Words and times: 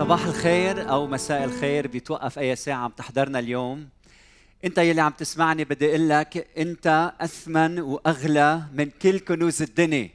صباح 0.00 0.26
الخير 0.26 0.90
أو 0.90 1.06
مساء 1.06 1.44
الخير 1.44 1.86
بيتوقف 1.86 2.38
أي 2.38 2.56
ساعة 2.56 2.76
عم 2.76 2.90
تحضرنا 2.90 3.38
اليوم. 3.38 3.88
أنت 4.64 4.78
يلي 4.78 5.00
عم 5.00 5.12
تسمعني 5.12 5.64
بدي 5.64 5.88
أقول 5.88 6.08
لك 6.08 6.48
أنت 6.58 7.12
أثمن 7.20 7.80
وأغلى 7.80 8.62
من 8.72 8.90
كل 8.90 9.18
كنوز 9.18 9.62
الدنيا. 9.62 10.10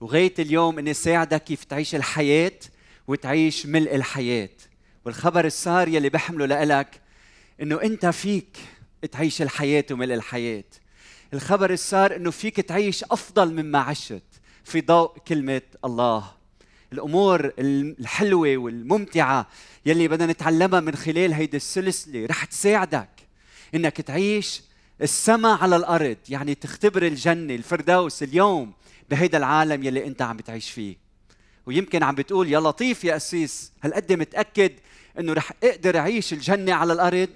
وغاية 0.00 0.34
اليوم 0.38 0.78
إني 0.78 0.94
ساعدك 0.94 1.44
كيف 1.44 1.64
تعيش 1.64 1.94
الحياة 1.94 2.58
وتعيش 3.06 3.66
ملء 3.66 3.94
الحياة. 3.94 4.56
والخبر 5.04 5.44
السار 5.44 5.88
يلي 5.88 6.08
بحمله 6.08 6.64
لك 6.64 7.00
إنه 7.62 7.82
أنت 7.82 8.06
فيك 8.06 8.56
تعيش 9.12 9.42
الحياة 9.42 9.84
وملء 9.90 10.14
الحياة. 10.14 10.64
الخبر 11.34 11.70
السار 11.70 12.16
إنه 12.16 12.30
فيك 12.30 12.60
تعيش 12.60 13.04
أفضل 13.04 13.52
مما 13.52 13.78
عشت 13.78 14.22
في 14.64 14.80
ضوء 14.80 15.18
كلمة 15.18 15.62
الله. 15.84 16.37
الأمور 16.92 17.52
الحلوة 17.58 18.56
والممتعة 18.56 19.46
يلي 19.86 20.08
بدنا 20.08 20.32
نتعلمها 20.32 20.80
من 20.80 20.94
خلال 20.94 21.32
هيدي 21.32 21.56
السلسلة 21.56 22.26
رح 22.26 22.44
تساعدك 22.44 23.08
إنك 23.74 24.00
تعيش 24.00 24.62
السماء 25.02 25.58
على 25.62 25.76
الأرض 25.76 26.16
يعني 26.28 26.54
تختبر 26.54 27.02
الجنة 27.06 27.54
الفردوس 27.54 28.22
اليوم 28.22 28.72
بهيدا 29.10 29.38
العالم 29.38 29.82
يلي 29.82 30.06
أنت 30.06 30.22
عم 30.22 30.36
بتعيش 30.36 30.70
فيه 30.70 30.96
ويمكن 31.66 32.02
عم 32.02 32.14
بتقول 32.14 32.48
يا 32.52 32.60
لطيف 32.60 33.04
يا 33.04 33.16
أسيس 33.16 33.72
هل 33.80 33.94
قد 33.94 34.12
متأكد 34.12 34.72
أنه 35.18 35.32
رح 35.32 35.52
أقدر 35.64 35.98
أعيش 35.98 36.32
الجنة 36.32 36.74
على 36.74 36.92
الأرض؟ 36.92 37.28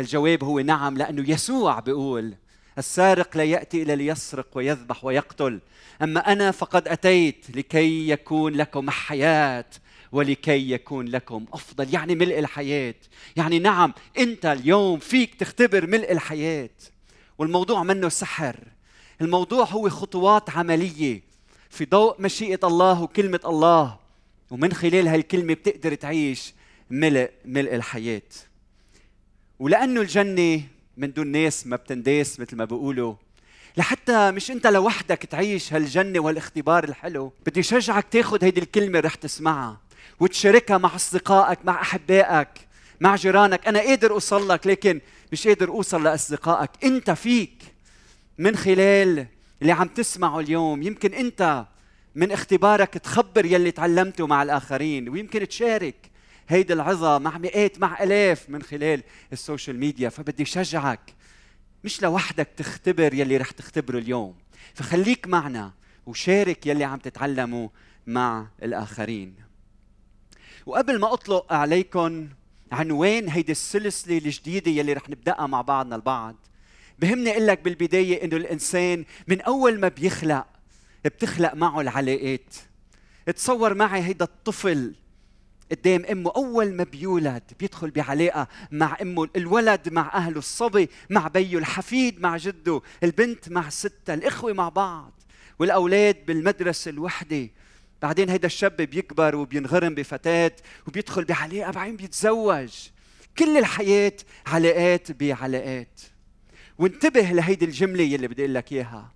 الجواب 0.00 0.44
هو 0.44 0.60
نعم 0.60 0.96
لأنه 0.96 1.30
يسوع 1.30 1.80
بيقول 1.80 2.34
السارق 2.78 3.36
لا 3.36 3.44
يأتي 3.44 3.82
إلا 3.82 3.96
ليسرق 3.96 4.46
ويذبح 4.54 5.04
ويقتل. 5.04 5.60
أما 6.02 6.32
أنا 6.32 6.50
فقد 6.50 6.88
أتيت 6.88 7.46
لكي 7.56 8.08
يكون 8.08 8.52
لكم 8.54 8.90
حياة 8.90 9.64
ولكي 10.12 10.70
يكون 10.70 11.06
لكم 11.08 11.44
أفضل. 11.52 11.94
يعني 11.94 12.14
ملء 12.14 12.38
الحياة. 12.38 12.94
يعني 13.36 13.58
نعم 13.58 13.94
أنت 14.18 14.46
اليوم 14.46 14.98
فيك 14.98 15.34
تختبر 15.34 15.86
ملء 15.86 16.12
الحياة. 16.12 16.70
والموضوع 17.38 17.82
منه 17.82 18.08
سحر. 18.08 18.56
الموضوع 19.20 19.64
هو 19.64 19.88
خطوات 19.88 20.50
عملية 20.50 21.22
في 21.70 21.84
ضوء 21.84 22.22
مشيئة 22.22 22.60
الله 22.64 23.02
وكلمة 23.02 23.40
الله. 23.46 23.98
ومن 24.50 24.72
خلال 24.72 25.08
هالكلمة 25.08 25.54
بتقدر 25.54 25.94
تعيش 25.94 26.54
ملء 26.90 27.30
ملء 27.44 27.74
الحياة. 27.74 28.22
ولأنه 29.58 30.00
الجنة 30.00 30.62
من 30.98 31.12
دون 31.12 31.26
ناس 31.26 31.66
ما 31.66 31.76
بتنداس 31.76 32.40
مثل 32.40 32.56
ما 32.56 32.64
بيقولوا. 32.64 33.14
لحتى 33.76 34.30
مش 34.30 34.50
انت 34.50 34.66
لوحدك 34.66 35.18
تعيش 35.18 35.72
هالجنة 35.72 36.20
والاختبار 36.20 36.84
الحلو. 36.84 37.32
بدي 37.46 37.62
شجعك 37.62 38.06
تاخذ 38.10 38.44
هيدي 38.44 38.60
الكلمة 38.60 39.00
رح 39.00 39.14
تسمعها. 39.14 39.80
وتشاركها 40.20 40.78
مع 40.78 40.94
أصدقائك 40.94 41.58
مع 41.64 41.80
أحبائك 41.82 42.48
مع 43.00 43.16
جيرانك. 43.16 43.68
أنا 43.68 43.78
قادر 43.78 44.10
أوصل 44.10 44.48
لك 44.48 44.66
لكن 44.66 45.00
مش 45.32 45.48
قادر 45.48 45.68
أوصل 45.68 46.04
لأصدقائك. 46.04 46.70
أنت 46.84 47.10
فيك. 47.10 47.62
من 48.38 48.56
خلال 48.56 49.26
اللي 49.62 49.72
عم 49.72 49.88
تسمعه 49.88 50.40
اليوم 50.40 50.82
يمكن 50.82 51.14
أنت 51.14 51.66
من 52.14 52.32
اختبارك 52.32 52.94
تخبر 52.94 53.44
يلي 53.44 53.70
تعلمته 53.70 54.26
مع 54.26 54.42
الآخرين 54.42 55.08
ويمكن 55.08 55.48
تشارك 55.48 56.10
هيدي 56.48 56.72
العظة 56.72 57.18
مع 57.18 57.38
مئات 57.38 57.78
مع 57.78 58.02
آلاف 58.02 58.50
من 58.50 58.62
خلال 58.62 59.02
ال 59.32 59.39
social 59.39 59.78
media 59.78 60.08
فبدي 60.08 60.44
شجعك. 60.44 61.14
مش 61.84 62.02
لوحدك 62.02 62.48
تختبر 62.56 63.14
يلي 63.14 63.36
رح 63.36 63.50
تختبره 63.50 63.98
اليوم. 63.98 64.34
فخليك 64.74 65.26
معنا 65.26 65.72
وشارك 66.06 66.66
يلي 66.66 66.84
عم 66.84 66.98
تتعلمه 66.98 67.70
مع 68.06 68.46
الآخرين. 68.62 69.34
وقبل 70.66 71.00
ما 71.00 71.12
أطلق 71.12 71.52
عليكم 71.52 72.28
عنوان 72.72 73.28
هيدي 73.28 73.52
السلسلة 73.52 74.18
الجديدة 74.18 74.70
يلي 74.70 74.92
رح 74.92 75.08
نبدأها 75.08 75.46
مع 75.46 75.60
بعضنا 75.60 75.96
البعض 75.96 76.36
بهمني 76.98 77.30
أقول 77.30 77.46
لك 77.46 77.60
بالبداية 77.60 78.24
إنه 78.24 78.36
الإنسان 78.36 79.04
من 79.28 79.40
أول 79.40 79.80
ما 79.80 79.88
بيخلق 79.88 80.46
بتخلق 81.04 81.54
معه 81.54 81.80
العلاقات. 81.80 82.54
تصور 83.36 83.74
معي 83.74 84.02
هيدا 84.02 84.24
الطفل 84.24 84.94
قدام 85.70 86.04
إمه. 86.04 86.32
أول 86.36 86.74
ما 86.74 86.84
بيولد 86.84 87.42
بيدخل 87.60 87.90
بعلاقة 87.90 88.48
مع 88.70 88.96
إمه. 89.02 89.28
الولد 89.36 89.88
مع 89.88 90.10
أهله 90.14 90.38
الصبي 90.38 90.88
مع 91.10 91.28
بيه 91.28 91.58
الحفيد 91.58 92.20
مع 92.20 92.36
جده 92.36 92.80
البنت 93.02 93.48
مع 93.48 93.68
ستها 93.68 94.14
الإخوة 94.14 94.52
مع 94.52 94.68
بعض 94.68 95.12
والأولاد 95.58 96.26
بالمدرسة 96.26 96.88
الوحدة. 96.88 97.48
بعدين 98.02 98.30
هيدا 98.30 98.46
الشاب 98.46 98.76
بيكبر 98.76 99.36
وبينغرم 99.36 99.94
بفتاة 99.94 100.52
وبيدخل 100.86 101.24
بعلاقة 101.24 101.70
بعدين 101.70 101.96
بيتزوج. 101.96 102.70
كل 103.38 103.58
الحياة 103.58 104.12
علاقات 104.46 105.12
بعلاقات. 105.12 106.00
وانتبه 106.78 107.20
لهيدي 107.20 107.64
الجملة 107.64 108.02
يلي 108.02 108.28
بدي 108.28 108.42
أقول 108.42 108.54
لك 108.54 108.72
إياها. 108.72 109.12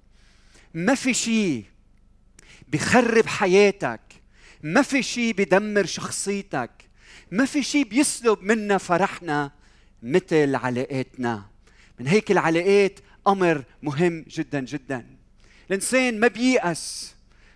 ما 0.74 0.94
في 0.94 1.14
شيء 1.14 1.64
بخرب 2.68 3.26
حياتك 3.26 4.00
ما 4.62 4.82
في 4.82 5.02
شيء 5.02 5.34
بدمر 5.34 5.86
شخصيتك 5.86 6.70
ما 7.30 7.44
في 7.44 7.62
شيء 7.62 7.84
بيسلب 7.84 8.42
منا 8.42 8.78
فرحنا 8.78 9.50
مثل 10.02 10.54
علاقاتنا. 10.54 11.42
من 12.00 12.06
هيك 12.06 12.30
العلاقات 12.30 13.00
أمر 13.26 13.64
مهم 13.82 14.24
جدا 14.28 14.60
جدا. 14.60 15.06
الإنسان 15.70 16.20
ما 16.20 16.28
بييأس 16.28 17.14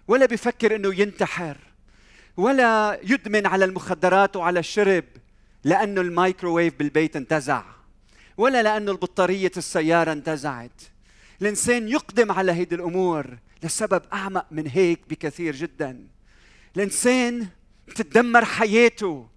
ولا 0.09 0.27
بيفكر 0.27 0.77
إنه 0.77 1.00
ينتحر 1.00 1.56
ولا 2.37 3.00
يدمن 3.03 3.47
على 3.47 3.65
المخدرات 3.65 4.37
وعلى 4.37 4.61
الشرب 4.61 5.05
لأنه 5.65 6.00
الميكروويف 6.00 6.75
بالبيت 6.78 7.16
انتزع 7.16 7.65
ولا 8.37 8.62
لأنه 8.62 8.93
البطارية 8.93 9.53
السيارة 9.56 10.12
انتزعت. 10.12 10.83
الإنسان 11.43 11.89
يقدم 11.89 12.33
على 12.33 12.53
هيدي 12.53 12.75
الأمور 12.75 13.39
لسبب 13.62 14.03
أعمق 14.12 14.47
من 14.50 14.66
هيك 14.66 15.00
بكثير 15.11 15.56
جدا. 15.56 16.16
الإنسان 16.77 17.49
بتتدمر 17.89 18.45
حياته 18.45 19.29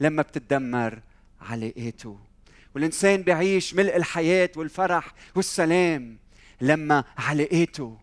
لما 0.00 0.22
بتتدمر 0.22 1.00
علاقاته. 1.40 2.18
والإنسان 2.74 3.22
بيعيش 3.22 3.74
ملء 3.74 3.96
الحياة 3.96 4.50
والفرح 4.56 5.14
والسلام 5.34 6.18
لما 6.60 7.04
علاقاته 7.18 7.98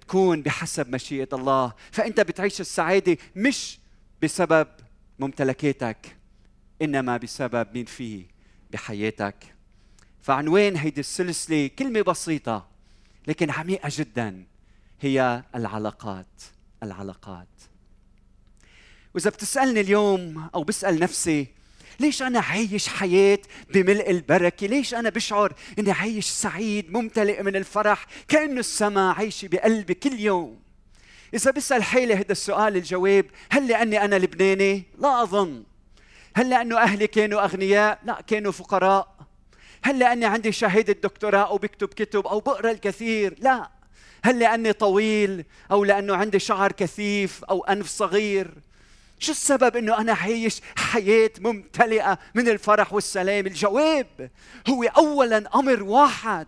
تكون 0.00 0.42
بحسب 0.42 0.94
مشيئة 0.94 1.28
الله. 1.32 1.72
فأنت 1.92 2.20
بتعيش 2.20 2.60
السعادة 2.60 3.16
مش 3.36 3.78
بسبب 4.22 4.68
ممتلكاتك 5.18 6.16
إنما 6.82 7.16
بسبب 7.16 7.68
مين 7.74 7.84
فيه؟ 7.84 8.24
بحياتك. 8.70 9.54
فعنوان 10.22 10.76
هيدي 10.76 11.00
السلسلة 11.00 11.70
كلمة 11.78 12.02
بسيطة 12.02 12.68
لكن 13.26 13.50
عميقة 13.50 13.88
جدا 13.92 14.44
هي 15.00 15.42
العلاقات 15.54 16.42
العلاقات. 16.82 17.69
وإذا 19.14 19.30
بتسألني 19.30 19.80
اليوم 19.80 20.48
أو 20.54 20.64
بسأل 20.64 21.00
نفسي 21.00 21.46
ليش 22.00 22.22
أنا 22.22 22.40
عايش 22.40 22.88
حياة 22.88 23.38
بملء 23.74 24.10
البركة؟ 24.10 24.66
ليش 24.66 24.94
أنا 24.94 25.08
بشعر 25.08 25.52
إني 25.78 25.90
عايش 25.90 26.26
سعيد 26.26 26.92
ممتلئ 26.92 27.42
من 27.42 27.56
الفرح 27.56 28.06
كانه 28.28 28.60
السماء 28.60 29.14
عايشة 29.14 29.48
بقلبي 29.48 29.94
كل 29.94 30.20
يوم؟ 30.20 30.60
إذا 31.34 31.50
بسأل 31.50 31.82
حالي 31.82 32.14
هذا 32.14 32.32
السؤال 32.32 32.76
الجواب 32.76 33.26
هل 33.50 33.68
لأني 33.68 34.04
أنا 34.04 34.16
لبناني؟ 34.16 34.84
لا 34.98 35.22
أظن. 35.22 35.62
هل 36.36 36.50
لأنه 36.50 36.78
أهلي 36.78 37.06
كانوا 37.06 37.44
أغنياء؟ 37.44 37.98
لا 38.04 38.20
كانوا 38.26 38.52
فقراء. 38.52 39.16
هل 39.82 39.98
لأني 39.98 40.26
عندي 40.26 40.52
شهادة 40.52 40.92
دكتوراه 40.92 41.46
أو 41.46 41.56
بكتب 41.56 41.88
كتب 41.88 42.26
أو 42.26 42.40
بقرأ 42.40 42.70
الكثير؟ 42.70 43.34
لا. 43.38 43.70
هل 44.24 44.38
لأني 44.38 44.72
طويل 44.72 45.44
أو 45.70 45.84
لأنه 45.84 46.16
عندي 46.16 46.38
شعر 46.38 46.72
كثيف 46.72 47.44
أو 47.44 47.64
أنف 47.64 47.88
صغير؟ 47.88 48.50
شو 49.20 49.32
السبب 49.32 49.76
إنه 49.76 49.98
أنا 49.98 50.12
عايش 50.12 50.60
حياة 50.76 51.30
ممتلئة 51.40 52.18
من 52.34 52.48
الفرح 52.48 52.92
والسلام؟ 52.92 53.46
الجواب 53.46 54.30
هو 54.68 54.84
اولا 54.84 55.44
أمر 55.54 55.82
واحد 55.82 56.46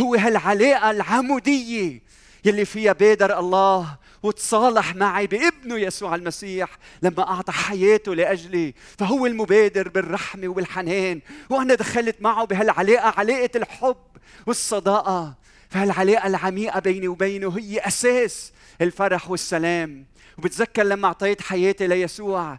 هو 0.00 0.14
هالعلاقة 0.14 0.90
العمودية 0.90 2.02
يلي 2.44 2.64
فيها 2.64 2.92
بادر 2.92 3.38
الله 3.38 3.96
وتصالح 4.22 4.94
معي 4.94 5.26
بابنه 5.26 5.78
يسوع 5.78 6.14
المسيح 6.14 6.68
لما 7.02 7.28
أعطى 7.28 7.52
حياته 7.52 8.14
لأجلي 8.14 8.74
فهو 8.98 9.26
المبادر 9.26 9.88
بالرحمة 9.88 10.48
وبالحنان 10.48 11.20
وأنا 11.50 11.74
دخلت 11.74 12.16
معه 12.20 12.44
بهالعلاقة 12.44 13.14
علاقة 13.20 13.50
الحب 13.56 13.96
والصداقة. 14.46 15.34
فهالعلاقه 15.72 16.26
العميقة 16.26 16.80
بيني 16.80 17.08
وبينه 17.08 17.58
هي 17.58 17.78
أساس 17.80 18.52
الفرح 18.80 19.30
والسلام. 19.30 20.04
وبتذكر 20.38 20.82
لما 20.82 21.06
أعطيت 21.08 21.42
حياتي 21.42 21.86
ليسوع 21.86 22.58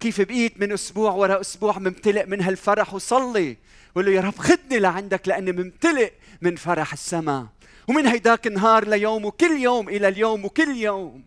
كيف 0.00 0.20
بقيت 0.20 0.60
من 0.60 0.72
أسبوع 0.72 1.12
ورا 1.12 1.40
أسبوع 1.40 1.78
ممتلئ 1.78 2.26
من 2.26 2.40
هالفرح 2.42 2.94
وصلي. 2.94 3.56
وقول 3.94 4.06
له 4.06 4.12
يا 4.12 4.20
رب 4.20 4.38
خدني 4.38 4.78
لعندك 4.78 5.28
لأني 5.28 5.52
ممتلئ 5.52 6.12
من 6.42 6.56
فرح 6.56 6.92
السماء. 6.92 7.46
ومن 7.88 8.06
هيداك 8.06 8.46
النهار 8.46 8.88
ليوم 8.88 9.24
وكل 9.24 9.60
يوم 9.60 9.88
إلى 9.88 10.08
اليوم 10.08 10.44
وكل 10.44 10.76
يوم. 10.76 11.22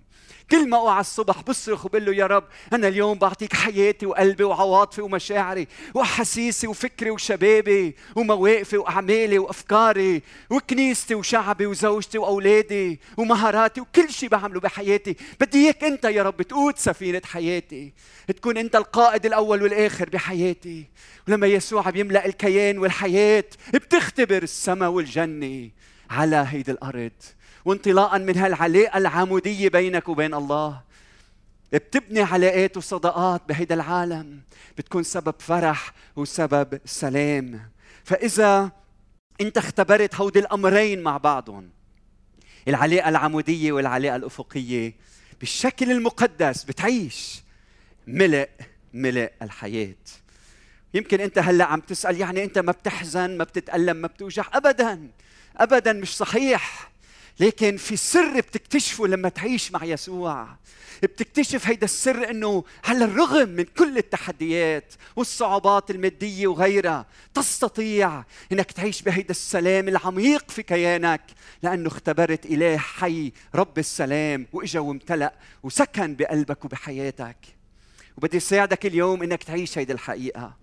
كل 0.51 0.69
ما 0.69 0.77
اوعى 0.77 1.01
الصبح 1.01 1.41
بصرخ 1.41 1.85
وبقول 1.85 2.05
له 2.05 2.13
يا 2.15 2.25
رب 2.25 2.43
أنا 2.73 2.87
اليوم 2.87 3.17
بعطيك 3.17 3.53
حياتي 3.53 4.05
وقلبي 4.05 4.43
وعواطفي 4.43 5.01
ومشاعري 5.01 5.67
واحاسيسي 5.93 6.67
وفكري 6.67 7.09
وشبابي 7.09 7.95
ومواقفي 8.15 8.77
وأعمالي 8.77 9.39
وأفكاري 9.39 10.21
وكنيستي 10.49 11.15
وشعبي 11.15 11.65
وزوجتي 11.65 12.17
وأولادي 12.17 12.99
ومهاراتي 13.17 13.81
وكل 13.81 14.09
شيء 14.09 14.29
بعمله 14.29 14.59
بحياتي. 14.59 15.15
بدي 15.39 15.65
إياك 15.65 15.83
أنت 15.83 16.05
يا 16.05 16.23
رب 16.23 16.41
تقود 16.41 16.77
سفينة 16.77 17.21
حياتي 17.25 17.93
تكون 18.27 18.57
أنت 18.57 18.75
القائد 18.75 19.25
الأول 19.25 19.63
والآخر 19.63 20.09
بحياتي. 20.09 20.85
ولما 21.27 21.47
يسوع 21.47 21.89
بيملأ 21.89 22.25
الكيان 22.25 22.77
والحياة 22.77 23.45
بتختبر 23.73 24.43
السماء 24.43 24.89
والجنة 24.89 25.69
على 26.09 26.45
هيدي 26.49 26.71
الأرض. 26.71 27.11
وانطلاقا 27.67 28.17
من 28.17 28.37
هالعلاقة 28.37 28.97
العمودية 28.97 29.69
بينك 29.69 30.09
وبين 30.09 30.33
الله. 30.33 30.81
بتبني 31.73 32.21
علاقات 32.21 32.77
وصداقات 32.77 33.41
بهيدا 33.49 33.75
العالم. 33.75 34.41
بتكون 34.77 35.03
سبب 35.03 35.35
فرح 35.39 35.93
وسبب 36.15 36.79
سلام. 36.85 37.69
فإذا 38.03 38.71
انت 39.41 39.57
اختبرت 39.57 40.15
هودي 40.15 40.39
الأمرين 40.39 41.03
مع 41.03 41.17
بعضهم 41.17 41.69
العلاقة 42.67 43.09
العمودية 43.09 43.71
والعلاقة 43.71 44.15
الأفقية 44.15 44.93
بالشكل 45.39 45.91
المقدس 45.91 46.63
بتعيش 46.63 47.41
ملء 48.07 48.49
ملء 48.93 49.31
الحياة. 49.41 49.95
يمكن 50.93 51.21
انت 51.21 51.37
هلأ 51.37 51.65
عم 51.65 51.79
تسأل 51.79 52.19
يعني 52.19 52.43
انت 52.43 52.57
ما 52.57 52.71
بتحزن 52.71 53.37
ما 53.37 53.43
بتتألم 53.43 53.97
ما 53.97 54.07
بتوجع 54.07 54.45
ابدا 54.53 55.11
ابدا 55.57 55.93
مش 55.93 56.17
صحيح. 56.17 56.91
لكن 57.39 57.77
في 57.77 57.97
سر 57.97 58.39
بتكتشفه 58.39 59.07
لما 59.07 59.29
تعيش 59.29 59.71
مع 59.71 59.83
يسوع. 59.83 60.47
بتكتشف 61.03 61.67
هيدا 61.67 61.85
السر 61.85 62.29
إنه 62.29 62.63
على 62.85 63.05
الرغم 63.05 63.49
من 63.49 63.63
كل 63.63 63.97
التحديات 63.97 64.93
والصعوبات 65.15 65.91
المادية 65.91 66.47
وغيرها 66.47 67.05
تستطيع 67.33 68.23
إنك 68.51 68.71
تعيش 68.71 69.01
بهيدا 69.01 69.31
السلام 69.31 69.87
العميق 69.87 70.51
في 70.51 70.63
كيانك 70.63 71.21
لأنه 71.63 71.87
اختبرت 71.87 72.45
إله 72.45 72.77
حي 72.77 73.31
رب 73.55 73.77
السلام 73.79 74.47
وإجا 74.53 74.79
وامتلأ 74.79 75.33
وسكن 75.63 76.15
بقلبك 76.15 76.65
وبحياتك. 76.65 77.37
وبدي 78.17 78.39
ساعدك 78.39 78.85
اليوم 78.85 79.23
إنك 79.23 79.43
تعيش 79.43 79.77
هيدي 79.77 79.93
الحقيقة. 79.93 80.53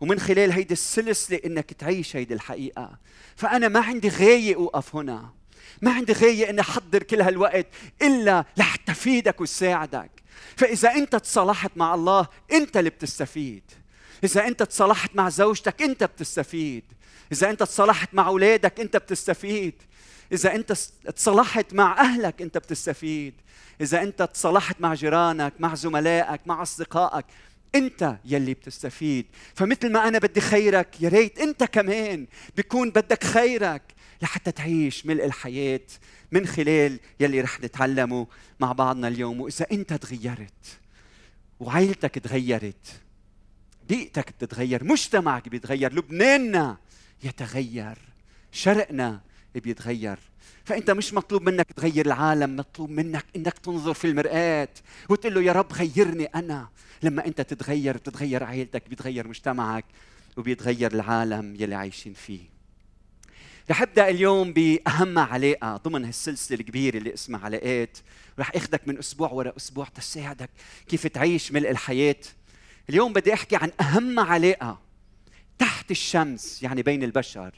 ومن 0.00 0.20
خلال 0.20 0.52
هيدي 0.52 0.72
السلسلة 0.72 1.40
إنك 1.44 1.72
تعيش 1.72 2.16
هيدي 2.16 2.34
الحقيقة. 2.34 2.98
فأنا 3.36 3.68
ما 3.68 3.80
عندي 3.80 4.08
غاية 4.08 4.54
أوقف 4.54 4.96
هنا. 4.96 5.30
ما 5.82 5.92
عندي 5.92 6.12
غاية 6.12 6.50
أني 6.50 6.60
أحضر 6.60 7.02
كل 7.02 7.20
هالوقت 7.20 7.66
إلا 8.02 8.44
لحتى 8.56 8.92
أفيدك 8.92 9.40
وساعدك 9.40 10.10
فإذا 10.56 10.94
أنت 10.94 11.16
تصالحت 11.16 11.70
مع 11.76 11.94
الله 11.94 12.26
أنت 12.52 12.76
اللي 12.76 12.90
بتستفيد. 12.90 13.62
إذا 14.24 14.46
أنت 14.46 14.62
تصالحت 14.62 15.10
مع 15.16 15.28
زوجتك 15.28 15.82
أنت 15.82 16.04
بتستفيد. 16.04 16.84
إذا 17.32 17.50
أنت 17.50 17.62
تصالحت 17.62 18.08
مع 18.12 18.26
أولادك 18.26 18.80
أنت 18.80 18.96
بتستفيد. 18.96 19.74
إذا 20.32 20.54
أنت 20.54 20.72
تصالحت 21.14 21.74
مع 21.74 22.00
أهلك 22.00 22.42
أنت 22.42 22.58
بتستفيد. 22.58 23.34
إذا 23.80 24.02
أنت 24.02 24.22
تصالحت 24.22 24.80
مع 24.80 24.94
جيرانك 24.94 25.52
مع 25.58 25.74
زملائك 25.74 26.40
مع 26.46 26.62
أصدقائك 26.62 27.24
أنت 27.74 28.16
يلي 28.24 28.54
بتستفيد. 28.54 29.26
فمثل 29.54 29.92
ما 29.92 30.08
أنا 30.08 30.18
بدي 30.18 30.40
خيرك 30.40 31.00
يا 31.00 31.08
ريت 31.08 31.38
أنت 31.38 31.64
كمان 31.64 32.26
بيكون 32.56 32.90
بدك 32.90 33.24
خيرك. 33.24 33.82
لحتى 34.22 34.52
تعيش 34.52 35.06
ملء 35.06 35.24
الحياة 35.24 35.80
من 36.32 36.46
خلال 36.46 37.00
يلي 37.20 37.40
رح 37.40 37.60
نتعلمه 37.60 38.26
مع 38.60 38.72
بعضنا 38.72 39.08
اليوم. 39.08 39.40
وإذا 39.40 39.66
أنت 39.72 39.92
تغيرت 39.92 40.78
وعائلتك 41.60 42.14
تغيرت 42.14 43.00
بيئتك 43.88 44.30
بتتغير 44.30 44.84
مجتمعك 44.84 45.48
بيتغير 45.48 45.94
لبناننا 45.94 46.76
يتغير 47.24 47.98
شرقنا 48.52 49.20
بيتغير. 49.54 50.18
فأنت 50.64 50.90
مش 50.90 51.14
مطلوب 51.14 51.42
منك 51.42 51.72
تغير 51.72 52.06
العالم 52.06 52.56
مطلوب 52.56 52.90
منك 52.90 53.24
إنك 53.36 53.58
تنظر 53.58 53.94
في 53.94 54.06
المرآة 54.06 54.68
وتقول 55.08 55.34
له 55.34 55.42
يا 55.42 55.52
رب 55.52 55.72
غيرني 55.72 56.24
أنا. 56.24 56.68
لما 57.02 57.26
أنت 57.26 57.40
تتغير 57.40 57.96
بتتغير 57.96 58.44
عائلتك 58.44 58.88
بيتغير 58.88 59.28
مجتمعك 59.28 59.84
وبيتغير 60.36 60.92
العالم 60.92 61.56
يلي 61.58 61.74
عايشين 61.74 62.14
فيه. 62.14 62.55
رح 63.70 63.82
ابدا 63.82 64.08
اليوم 64.08 64.52
بأهم 64.52 65.18
علاقه 65.18 65.76
ضمن 65.76 66.04
هالسلسلة 66.04 66.60
الكبيرة 66.60 66.96
اللي 66.96 67.14
اسمها 67.14 67.40
علاقات 67.40 67.98
رح 68.38 68.50
اخذك 68.54 68.88
من 68.88 68.98
أسبوع 68.98 69.32
ورا 69.32 69.52
أسبوع 69.56 69.88
تساعدك 69.88 70.50
كيف 70.88 71.06
تعيش 71.06 71.52
ملء 71.52 71.70
الحياة. 71.70 72.16
اليوم 72.90 73.12
بدي 73.12 73.34
أحكي 73.34 73.56
عن 73.56 73.72
أهم 73.80 74.20
علاقه 74.20 74.80
تحت 75.58 75.90
الشمس 75.90 76.62
يعني 76.62 76.82
بين 76.82 77.02
البشر 77.02 77.54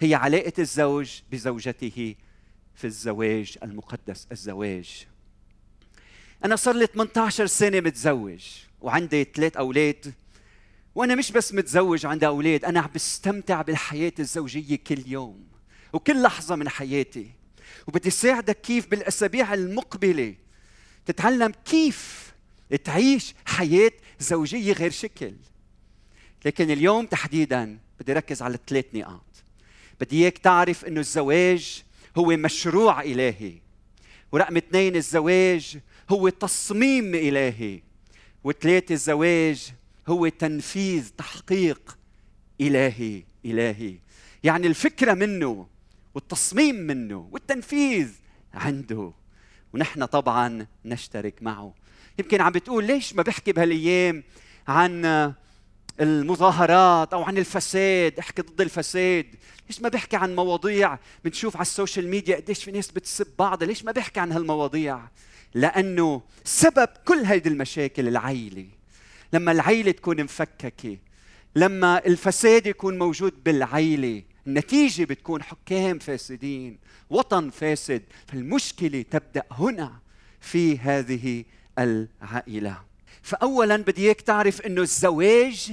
هي 0.00 0.14
علاقة 0.14 0.52
الزوج 0.58 1.20
بزوجته 1.32 2.14
في 2.74 2.86
الزواج 2.86 3.58
المقدس 3.62 4.26
الزواج. 4.32 5.06
أنا 6.44 6.56
صار 6.56 6.74
لي 6.74 6.86
18 6.86 7.46
سنة 7.46 7.80
متزوج 7.80 8.44
وعندي 8.80 9.24
ثلاث 9.24 9.56
أولاد 9.56 10.14
وأنا 10.96 11.14
مش 11.14 11.32
بس 11.32 11.54
متزوج 11.54 12.06
عندي 12.06 12.26
أولاد 12.26 12.64
أنا 12.64 12.80
عم 12.80 12.90
بستمتع 12.94 13.62
بالحياة 13.62 14.12
الزوجية 14.18 14.76
كل 14.76 15.02
يوم 15.06 15.46
وكل 15.92 16.22
لحظة 16.22 16.56
من 16.56 16.68
حياتي. 16.68 17.30
وبدي 17.86 18.10
ساعدك 18.10 18.60
كيف 18.60 18.86
بالأسابيع 18.86 19.54
المقبلة 19.54 20.34
تتعلم 21.06 21.52
كيف 21.64 22.32
تعيش 22.84 23.34
حياة 23.46 23.90
زوجية 24.20 24.72
غير 24.72 24.90
شكل. 24.90 25.34
لكن 26.44 26.70
اليوم 26.70 27.06
تحديدا 27.06 27.78
بدي 28.00 28.12
ركز 28.12 28.42
على 28.42 28.58
ثلاث 28.66 28.86
نقاط. 28.94 29.44
بدي 30.00 30.22
إياك 30.22 30.38
تعرف 30.38 30.84
إنه 30.84 31.00
الزواج 31.00 31.82
هو 32.18 32.26
مشروع 32.26 33.02
إلهي. 33.02 33.54
ورقم 34.32 34.56
اثنين 34.56 34.96
الزواج 34.96 35.78
هو 36.10 36.28
تصميم 36.28 37.14
إلهي. 37.14 37.80
وثلاثة 38.44 38.92
الزواج 38.92 39.72
هو 40.08 40.28
تنفيذ 40.28 41.08
تحقيق 41.18 41.98
إلهي 42.60 43.22
إلهي. 43.44 43.94
يعني 44.44 44.66
الفكرة 44.66 45.14
منه 45.14 45.66
والتصميم 46.14 46.74
منه 46.74 47.28
والتنفيذ 47.32 48.12
عنده. 48.54 49.12
ونحن 49.74 50.04
طبعا 50.04 50.66
نشترك 50.84 51.42
معه. 51.42 51.74
يمكن 52.18 52.40
عم 52.40 52.52
بتقول 52.52 52.84
ليش 52.84 53.14
ما 53.14 53.22
بحكي 53.22 53.52
بهالأيام 53.52 54.22
عن 54.68 55.34
المظاهرات 56.00 57.12
أو 57.12 57.22
عن 57.22 57.38
الفساد؟ 57.38 58.18
احكي 58.18 58.42
ضد 58.42 58.60
الفساد. 58.60 59.26
ليش 59.68 59.80
ما 59.80 59.88
بحكي 59.88 60.16
عن 60.16 60.36
مواضيع 60.36 60.98
بنشوف 61.24 61.56
على 61.56 61.62
ال 61.62 61.69
social 61.69 62.08
media 62.08 62.36
قديش 62.36 62.64
في 62.64 62.70
ناس 62.70 62.90
بتسب 62.90 63.26
بعض؟ 63.38 63.62
ليش 63.62 63.84
ما 63.84 63.92
بحكي 63.92 64.20
عن 64.20 64.32
هالمواضيع؟ 64.32 65.00
لأنه 65.54 66.22
سبب 66.44 66.88
كل 67.04 67.18
هيدي 67.24 67.48
المشاكل 67.48 68.08
العيله 68.08 68.66
لما 69.32 69.52
العيلة 69.52 69.90
تكون 69.90 70.24
مفككة 70.24 70.98
لما 71.56 72.06
الفساد 72.06 72.66
يكون 72.66 72.98
موجود 72.98 73.44
بالعيلة 73.44 74.22
النتيجة 74.46 75.04
بتكون 75.04 75.42
حكام 75.42 75.98
فاسدين 75.98 76.78
وطن 77.10 77.50
فاسد 77.50 78.02
فالمشكلة 78.26 79.02
تبدأ 79.02 79.42
هنا 79.50 80.00
في 80.40 80.78
هذه 80.78 81.44
العائلة. 81.78 82.82
فاولا 83.22 83.76
بدي 83.76 84.02
إياك 84.06 84.20
تعرف 84.20 84.60
إنه 84.60 84.82
الزواج 84.82 85.72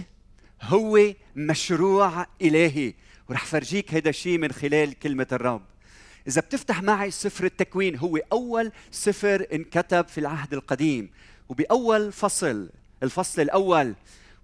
هو 0.61 1.13
مشروع 1.35 2.27
إلهي. 2.41 2.93
ورح 3.29 3.45
فرجيك 3.45 3.93
هذا 3.93 4.09
الشيء 4.09 4.37
من 4.37 4.51
خلال 4.51 4.99
كلمة 4.99 5.27
الرب. 5.31 5.65
إذا 6.27 6.41
بتفتح 6.41 6.81
معي 6.81 7.11
سفر 7.11 7.45
التكوين 7.45 7.95
هو 7.95 8.17
أول 8.17 8.71
سفر 8.91 9.47
انكتب 9.53 10.07
في 10.07 10.17
العهد 10.17 10.53
القديم. 10.53 11.09
وبأول 11.49 12.11
فصل 12.11 12.69
الفصل 13.03 13.41
الأول 13.41 13.93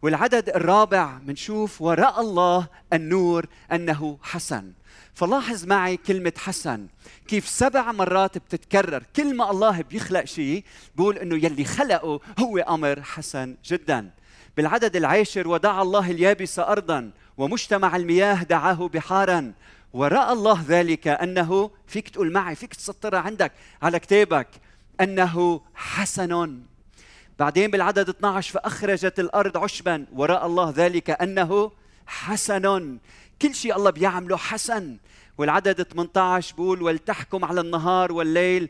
والعدد 0.01 0.49
الرابع 0.49 1.17
بنشوف 1.17 1.81
وراء 1.81 2.21
الله 2.21 2.67
النور 2.93 3.45
أنه 3.71 4.17
حسن. 4.21 4.71
فلاحظ 5.13 5.65
معي 5.65 5.97
كلمة 5.97 6.33
حسن. 6.37 6.87
كيف 7.27 7.47
سبع 7.47 7.91
مرات 7.91 8.37
بتتكرر. 8.37 9.03
كل 9.15 9.35
ما 9.35 9.51
الله 9.51 9.81
بيخلق 9.81 10.23
شيء 10.23 10.63
بيقول 10.95 11.17
إنه 11.17 11.35
يلي 11.35 11.65
خلقه 11.65 12.19
هو 12.39 12.57
أمر 12.57 13.01
حسن 13.01 13.55
جدا. 13.65 14.09
بالعدد 14.57 14.95
العاشر 14.95 15.47
ودعا 15.47 15.81
الله 15.81 16.11
اليابس 16.11 16.59
ارضا 16.59 17.11
ومجتمع 17.37 17.95
المياه 17.95 18.43
دعاه 18.43 18.87
بحارا. 18.93 19.53
وراى 19.93 20.33
الله 20.33 20.65
ذلك 20.67 21.07
أنه 21.07 21.71
فيك 21.87 22.09
تقول 22.09 22.31
معي 22.31 22.55
فيك 22.55 22.73
تسطرها 22.73 23.19
عندك 23.19 23.51
على 23.81 23.99
كتابك 23.99 24.47
أنه 25.01 25.61
حسن. 25.75 26.59
بعدين 27.39 27.71
بالعدد 27.71 28.09
12 28.09 28.53
فأخرجت 28.53 29.19
الأرض 29.19 29.57
عشبا. 29.57 30.05
وراء 30.13 30.45
الله 30.45 30.73
ذلك 30.75 31.09
أنه 31.09 31.71
حسن. 32.07 32.97
كل 33.41 33.55
شيء 33.55 33.75
الله 33.75 33.89
بيعمله 33.89 34.37
حسن. 34.37 34.97
والعدد 35.37 35.83
18 35.83 36.55
بقول 36.55 36.81
ولتحكم 36.81 37.45
على 37.45 37.61
النهار 37.61 38.11
والليل 38.11 38.69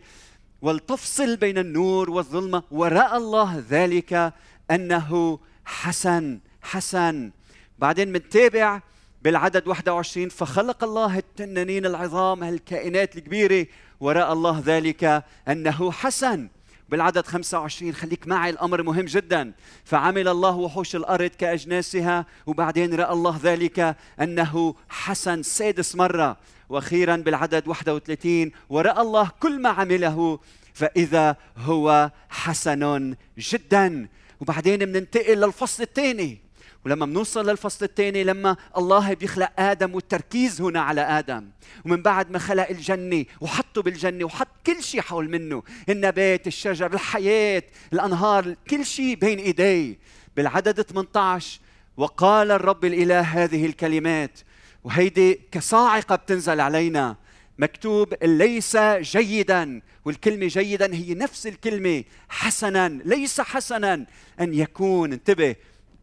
ولتفصل 0.62 1.36
بين 1.36 1.58
النور 1.58 2.10
والظلمة. 2.10 2.64
ورأى 2.72 3.18
الله 3.18 3.64
ذلك 3.70 4.34
أنه 4.72 5.40
حسن 5.66 6.40
حسن. 6.62 7.32
بعدين 7.80 8.14
بنتابع 8.14 8.82
بالعدد 9.22 9.68
21 9.68 10.30
فخلق 10.30 10.84
الله 10.84 11.18
التنانين 11.18 11.86
العظام 11.86 12.44
هالكائنات 12.44 13.18
الكبيرة. 13.18 13.68
ورأى 14.00 14.32
الله 14.32 14.64
ذلك 14.66 15.24
أنه 15.48 15.92
حسن. 15.92 16.50
بالعدد 16.90 17.26
25 17.26 17.94
خليك 17.94 18.28
معي 18.28 18.50
الأمر 18.50 18.84
مهم 18.84 19.06
جدا. 19.06 19.54
فعمل 19.86 20.28
الله 20.28 20.56
وحوش 20.56 20.96
الأرض 20.96 21.30
كأجناسها 21.30 22.26
وبعدين 22.46 22.94
رأى 22.94 23.14
الله 23.14 23.40
ذلك 23.44 23.96
أنه 24.22 24.76
حسن 24.90 25.44
سادس 25.44 25.96
مرة. 25.96 26.38
وأخيرا 26.70 27.16
بالعدد 27.16 27.68
31 27.68 28.52
ورأى 28.70 29.02
الله 29.02 29.32
كل 29.40 29.62
ما 29.62 29.70
عمله 29.70 30.40
فإذا 30.74 31.36
هو 31.58 32.12
حسن 32.30 33.16
جدا. 33.38 34.08
وبعدين 34.40 34.80
بننتقل 34.80 35.42
للفصل 35.42 35.84
الثاني. 35.84 36.42
ولما 36.86 37.06
بنوصل 37.06 37.50
للفصل 37.50 37.86
الثاني 37.86 38.24
لما 38.24 38.56
الله 38.78 39.14
بيخلق 39.14 39.52
آدم 39.60 39.96
والتركيز 39.96 40.62
هنا 40.62 40.82
على 40.82 41.02
آدم. 41.02 41.50
ومن 41.86 42.02
بعد 42.02 42.32
ما 42.32 42.40
خلق 42.40 42.70
الجنة 42.70 43.26
وحطه 43.42 43.82
بالجنة 43.82 44.26
وحط 44.26 44.48
كل 44.66 44.84
شيء 44.84 45.02
حول 45.02 45.30
منه. 45.30 45.64
النبات 45.90 46.48
الشجر 46.48 46.94
الحياة 46.94 47.64
الأنهار 47.94 48.56
كل 48.70 48.86
شيء 48.86 49.16
بين 49.16 49.40
إيديه. 49.40 49.98
بالعدد 50.36 50.82
18 50.82 51.60
وقال 51.98 52.52
الرب 52.52 52.86
الإله 52.86 53.22
هذه 53.22 53.66
الكلمات. 53.66 54.40
وهيدي 54.84 55.40
كصاعقة 55.52 56.16
بتنزل 56.16 56.60
علينا. 56.60 57.16
مكتوب 57.60 58.14
ليس 58.24 58.78
جيدا. 59.02 59.82
والكلمة 60.06 60.48
جيدا 60.48 60.94
هي 60.94 61.14
نفس 61.14 61.48
الكلمة 61.48 62.04
حسنا. 62.30 62.88
ليس 63.06 63.42
حسنا. 63.42 64.06
أن 64.40 64.54
يكون 64.54 65.14
انتبه. 65.14 65.56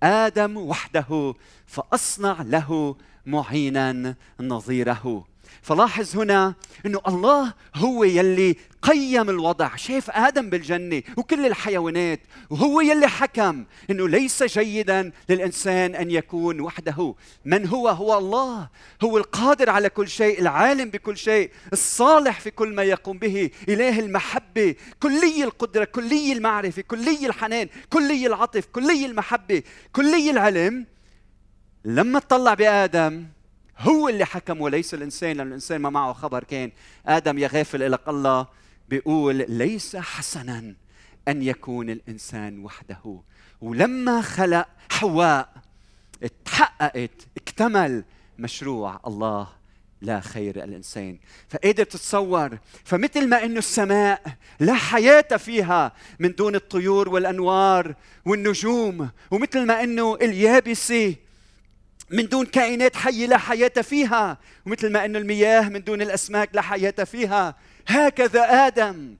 آدم 0.02 0.56
وحده 0.56 1.34
فأصنع 1.66 2.42
له 2.42 2.96
معينا 3.26 4.14
نظيره. 4.40 5.24
فلاحظ 5.62 6.16
هنا 6.16 6.54
إنه 6.86 7.00
الله 7.08 7.52
هو 7.74 8.04
يلي 8.04 8.56
قيم 8.82 9.30
الوضع 9.30 9.76
شاف 9.76 10.10
آدم 10.10 10.50
بالجنة 10.50 11.02
وكل 11.16 11.46
الحيوانات 11.46 12.20
وهو 12.50 12.80
يلي 12.80 13.08
حكم 13.08 13.64
إنه 13.90 14.08
ليس 14.08 14.42
جيدا 14.42 15.12
للإنسان 15.28 15.94
أن 15.94 16.10
يكون 16.10 16.60
وحده. 16.60 17.14
من 17.44 17.66
هو؟ 17.66 17.88
هو 17.88 18.18
الله. 18.18 18.68
هو 19.04 19.18
القادر 19.18 19.70
على 19.70 19.88
كل 19.88 20.08
شيء 20.08 20.40
العالم 20.40 20.90
بكل 20.90 21.16
شيء 21.16 21.50
الصالح 21.72 22.40
في 22.40 22.50
كل 22.50 22.74
ما 22.74 22.82
يقوم 22.82 23.18
به 23.18 23.50
إله 23.68 24.00
المحبة 24.00 24.74
كلي 25.00 25.44
القدرة 25.44 25.84
كلي 25.84 26.32
المعرفة 26.32 26.82
كلي 26.82 27.26
الحنان 27.26 27.68
كلي 27.90 28.26
العطف 28.26 28.66
كلي 28.66 29.06
المحبة 29.06 29.62
كلي 29.92 30.30
العلم. 30.30 30.86
لما 31.84 32.18
اطلع 32.18 32.54
بآدم 32.54 33.26
هو 33.78 34.08
اللي 34.08 34.24
حكم 34.24 34.60
وليس 34.60 34.94
الإنسان 34.94 35.36
لأن 35.36 35.46
الإنسان 35.46 35.80
ما 35.80 35.90
معه 35.90 36.12
خبر 36.12 36.44
كان. 36.44 36.72
آدم 37.06 37.38
يا 37.38 37.48
غافل 37.48 37.98
الله 38.08 38.46
بيقول 38.88 39.44
ليس 39.48 39.96
حسنا 39.96 40.74
أن 41.28 41.42
يكون 41.42 41.90
الإنسان 41.90 42.64
وحده. 42.64 43.20
ولما 43.60 44.22
خلق 44.22 44.66
حواء 44.90 45.48
تحققت 46.44 47.10
اكتمل 47.36 48.04
مشروع 48.38 49.00
الله 49.06 49.48
لا 50.00 50.20
خير 50.20 50.64
الانسان 50.64 51.18
فقادر 51.48 51.84
تتصور 51.84 52.58
فمثل 52.84 53.28
ما 53.28 53.44
إنه 53.44 53.58
السماء 53.58 54.22
لا 54.60 54.74
حياة 54.74 55.36
فيها 55.36 55.92
من 56.18 56.34
دون 56.34 56.54
الطيور 56.54 57.08
والأنوار 57.08 57.94
والنجوم 58.26 59.10
ومثل 59.30 59.66
ما 59.66 59.82
إنه 59.82 60.14
اليابسة 60.14 61.14
من 62.10 62.28
دون 62.28 62.46
كائنات 62.46 62.96
حية 62.96 63.26
لا 63.26 63.38
حياة 63.38 63.68
فيها 63.68 64.38
ومثل 64.66 64.92
ما 64.92 65.04
أن 65.04 65.16
المياه 65.16 65.68
من 65.68 65.84
دون 65.84 66.02
الأسماك 66.02 66.50
لا 66.52 66.62
حياة 66.62 66.90
فيها. 66.90 67.54
هكذا 67.88 68.66
آدم 68.66 69.16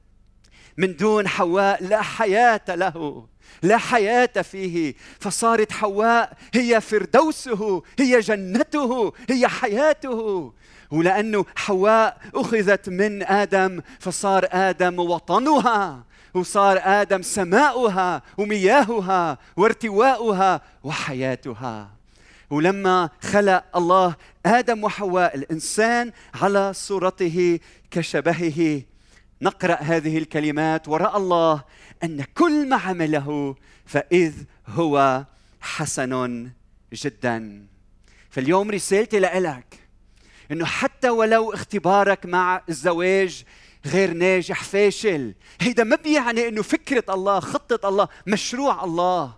من 0.77 0.97
دون 0.97 1.29
حواء 1.29 1.85
لا 1.85 2.03
حياة 2.03 2.61
له 2.69 3.27
لا 3.63 3.79
حياة 3.79 4.43
فيه. 4.43 4.95
فصارت 5.21 5.73
حواء 5.73 6.33
هي 6.55 6.81
فردوسه 6.81 7.83
هي 7.99 8.21
جنته 8.21 9.13
هي 9.31 9.49
حياته. 9.49 10.53
ولأنه 10.91 11.45
حواء 11.57 12.19
أخذت 12.35 12.89
من 12.89 13.23
آدم 13.23 13.81
فصار 14.01 14.49
آدم 14.53 14.99
وطنها 14.99 16.05
وصار 16.35 16.81
آدم 16.85 17.23
سماؤها 17.23 18.23
ومياهها 18.39 19.39
وارتواؤها 19.57 20.61
وحياتها. 20.85 21.96
ولما 22.51 23.11
خلق 23.23 23.65
الله 23.77 24.17
آدم 24.47 24.85
وحواء 24.85 25.37
الإنسان 25.37 26.13
على 26.35 26.73
صورته 26.73 27.61
كشبهه. 27.91 28.83
نقرأ 29.43 29.75
هذه 29.75 30.19
الكلمات 30.19 30.89
وراى 30.89 31.17
الله 31.17 31.65
أن 32.05 32.25
كل 32.35 32.69
ما 32.69 32.77
عمله 32.77 33.57
فإذ 33.87 34.35
هو 34.69 35.25
حسن 35.61 36.51
جدا. 36.93 37.67
فاليوم 38.31 38.71
رسالتي 38.71 39.19
لك 39.19 39.79
إنه 40.51 40.65
حتى 40.65 41.09
ولو 41.11 41.55
اختبارك 41.55 42.27
مع 42.27 42.63
الزواج 42.69 43.45
غير 43.87 44.15
ناجح 44.15 44.65
فاشل 44.65 45.35
هيدا 45.61 45.85
ما 45.85 45.97
بيعني 45.97 46.49
إنه 46.49 46.63
فكرة 46.63 47.15
الله 47.15 47.41
خطة 47.41 47.89
الله 47.89 48.09
مشروع 48.27 48.85
الله 48.85 49.35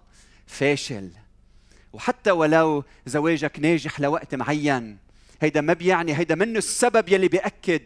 فاشل. 0.46 1.10
وحتى 1.92 2.30
ولو 2.30 2.84
زواجك 3.06 3.60
ناجح 3.60 4.00
لوقت 4.00 4.34
معين 4.34 4.98
هيدا 5.40 5.60
ما 5.60 5.72
بيعني 5.72 6.18
هيدا 6.18 6.34
منه 6.34 6.58
السبب 6.58 7.08
يلي 7.08 7.28
بيأكد 7.28 7.82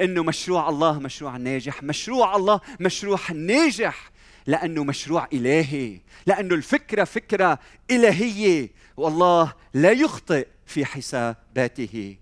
إنه 0.00 0.22
مشروع 0.22 0.68
الله 0.68 0.98
مشروع 0.98 1.36
ناجح 1.36 1.82
مشروع 1.82 2.36
الله 2.36 2.60
مشروع 2.80 3.20
ناجح 3.34 4.10
لأنه 4.46 4.84
مشروع 4.84 5.28
إلهي 5.32 6.00
لأنه 6.26 6.54
الفكرة 6.54 7.04
فكرة 7.04 7.58
إلهية 7.90 8.70
والله 8.96 9.52
لا 9.74 9.92
يخطئ 9.92 10.46
في 10.66 10.84
حساباته. 10.84 12.16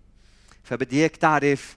فبدي 0.64 0.96
إياك 0.96 1.16
تعرف 1.16 1.76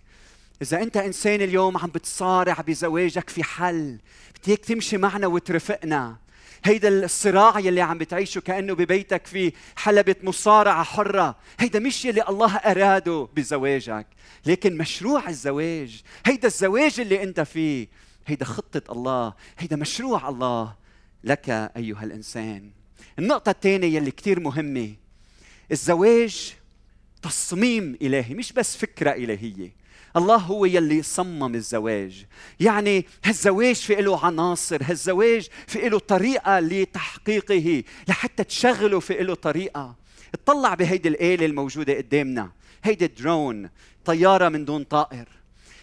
إذا 0.62 0.81
أنت 0.81 0.98
إنسان 0.98 1.41
اليوم 1.41 1.77
عم 1.77 1.89
بتصارع 1.89 2.53
بزواجك 2.67 3.29
في 3.29 3.43
حل 3.43 4.00
بدي 4.39 4.51
إياك 4.51 4.60
تمشي 4.60 4.98
معنا 4.98 5.27
وترافقنا 5.27 6.17
هيدا 6.63 6.89
الصراع 7.05 7.60
يلي 7.60 7.82
عم 7.82 7.98
بتعيشه 7.98 8.41
كأنه 8.41 8.74
ببيتك 8.75 9.27
في 9.27 9.51
حلبة 9.75 10.15
مصارعة 10.24 10.84
حرة. 10.84 11.36
هيدا 11.60 11.79
مش 11.79 12.05
يلي 12.05 12.24
الله 12.29 12.55
أراده 12.55 13.27
بزواجك 13.36 14.08
لكن 14.46 14.77
مشروع 14.77 15.29
الزواج. 15.29 16.01
هيدا 16.25 16.48
الزواج 16.48 17.00
اللي 17.00 17.24
أنت 17.24 17.39
فيه. 17.39 17.88
هيدا 18.27 18.46
خطة 18.46 18.91
الله. 18.91 19.34
هيدا 19.58 19.75
مشروع 19.75 20.29
الله 20.29 20.74
لك 21.24 21.50
أيها 21.50 22.03
الإنسان. 22.03 22.72
النقطة 23.20 23.50
الثانية 23.50 23.96
يلي 23.96 24.12
كتير 24.12 24.39
مهمة. 24.39 24.93
الزواج 25.72 26.53
تصميم 27.22 27.98
إلهي 28.01 28.34
مش 28.34 28.53
بس 28.53 28.77
فكرة 28.77 29.12
إلهية. 29.12 29.82
الله 30.17 30.36
هو 30.36 30.65
يلي 30.65 31.01
صمم 31.01 31.55
الزواج. 31.55 32.25
يعني 32.60 33.05
هالزواج 33.25 33.75
في 33.75 33.96
له 33.96 34.25
عناصر 34.25 34.84
هالزواج 34.84 35.48
في 35.67 35.89
له 35.89 36.00
طريقة 36.00 36.60
لتحقيقه 36.60 37.84
لحتى 38.08 38.43
تشغله 38.43 39.00
في 39.00 39.24
له 39.24 39.34
طريقة. 39.36 39.96
اطلع 40.34 40.74
بهيدي 40.74 41.10
الآلة 41.10 41.46
الموجودة 41.46 41.98
قدامنا. 41.98 42.51
هيدي 42.84 43.08
درون 43.08 43.70
طيارة 44.05 44.50
من 44.50 44.65
دون 44.65 44.84
طائر. 44.84 45.27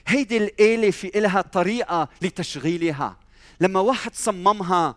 هيدي 0.06 0.36
الآلة 0.36 0.90
في 0.90 1.18
إلها 1.18 1.40
طريقة 1.40 2.08
لتشغيلها. 2.22 3.16
لما 3.60 3.80
واحد 3.80 4.14
صممها 4.14 4.96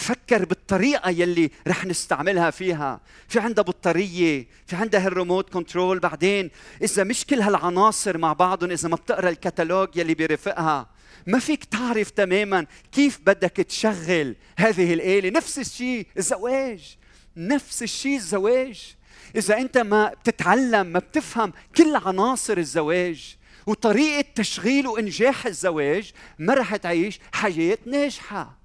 فكر 0.00 0.44
بالطريقة 0.44 1.10
يلي 1.10 1.50
رح 1.68 1.86
نستعملها 1.86 2.50
فيها. 2.50 3.00
في 3.28 3.40
عندها 3.40 3.64
بطارية 3.64 4.46
في 4.66 4.76
عندها 4.76 5.06
الريموت 5.06 5.50
كنترول. 5.50 5.98
بعدين 5.98 6.50
إذا 6.82 7.04
مش 7.04 7.26
كل 7.26 7.40
هالعناصر 7.40 8.18
مع 8.18 8.32
بعضهم 8.32 8.70
إذا 8.70 8.88
ما 8.88 8.96
بتقرأ 8.96 9.28
الكتالوج 9.28 9.96
يلي 9.96 10.14
بيرافقها 10.14 10.88
ما 11.26 11.38
فيك 11.38 11.64
تعرف 11.64 12.10
تماما 12.10 12.66
كيف 12.92 13.20
بدك 13.26 13.56
تشغل 13.56 14.36
هذه 14.56 14.94
الآلة. 14.94 15.30
نفس 15.30 15.58
الشيء 15.58 16.06
الزواج 16.18 16.96
نفس 17.36 17.82
الشيء 17.82 18.16
الزواج. 18.16 18.96
إذا 19.36 19.58
أنت 19.58 19.78
ما 19.78 20.08
بتتعلم 20.08 20.86
ما 20.86 20.98
بتفهم 20.98 21.52
كل 21.76 21.96
عناصر 21.96 22.58
الزواج 22.58 23.36
وطريقة 23.66 24.24
تشغيل 24.34 24.86
وإنجاح 24.86 25.46
الزواج 25.46 26.12
ما 26.38 26.54
رح 26.54 26.76
تعيش 26.76 27.20
حياة 27.32 27.78
ناجحة. 27.86 28.59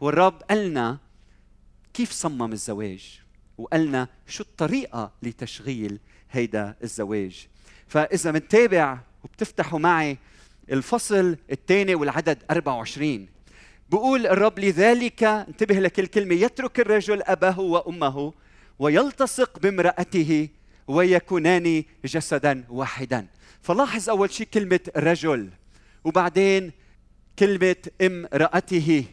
والرب 0.00 0.42
قالنا 0.50 0.98
كيف 1.94 2.12
صمم 2.12 2.52
الزواج؟ 2.52 3.20
وقالنا 3.58 4.08
شو 4.28 4.42
الطريقة 4.42 5.12
لتشغيل 5.22 5.98
هيدا 6.30 6.76
الزواج؟ 6.82 7.48
فإذا 7.86 8.30
بنتابع 8.30 8.98
وبتفتحوا 9.24 9.78
معي 9.78 10.18
الفصل 10.72 11.36
الثاني 11.52 11.94
والعدد 11.94 12.38
24 12.50 13.28
بقول 13.90 14.26
الرب 14.26 14.58
لذلك 14.58 15.24
انتبه 15.24 15.74
لكل 15.74 16.06
كلمة 16.06 16.34
يترك 16.34 16.80
الرجل 16.80 17.22
أباه 17.22 17.60
وأمه 17.60 18.32
ويلتصق 18.78 19.58
بامرأته 19.58 20.48
ويكونان 20.88 21.84
جسدا 22.04 22.64
واحدا. 22.68 23.26
فلاحظ 23.62 24.10
أول 24.10 24.30
شيء 24.30 24.46
كلمة 24.54 24.80
رجل 24.96 25.50
وبعدين 26.04 26.72
كلمة 27.38 27.76
امرأته. 28.02 29.04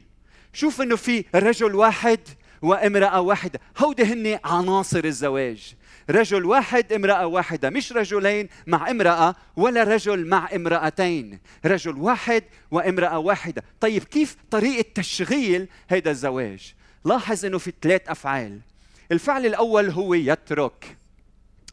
شوف 0.58 0.82
إنه 0.82 0.96
في 0.96 1.26
رجل 1.36 1.76
واحد 1.76 2.20
وامرأة 2.62 3.22
واحدة. 3.22 3.60
هودي 3.78 4.04
هن 4.04 4.40
عناصر 4.44 5.06
الزواج. 5.06 5.76
رجل 6.10 6.46
واحد 6.46 6.94
امرأة 6.94 7.28
واحدة. 7.28 7.70
مش 7.70 7.94
رجلين 7.94 8.50
مع 8.68 8.92
امرأة 8.92 9.36
ولا 9.56 9.84
رجل 9.84 10.28
مع 10.28 10.50
امرأتين. 10.56 11.40
رجل 11.66 11.98
واحد 11.98 12.44
وامرأة 12.72 13.18
واحدة. 13.18 13.64
طيب 13.80 14.04
كيف 14.04 14.36
طريقة 14.52 14.86
تشغيل 14.96 15.68
هذا 15.88 16.12
الزواج؟ 16.12 16.74
لاحظ 17.06 17.46
إنه 17.46 17.58
في 17.58 17.74
ثلاث 17.82 18.10
أفعال. 18.10 18.60
الفعل 19.12 19.46
الأول 19.46 19.90
هو 19.90 20.14
يترك. 20.14 20.98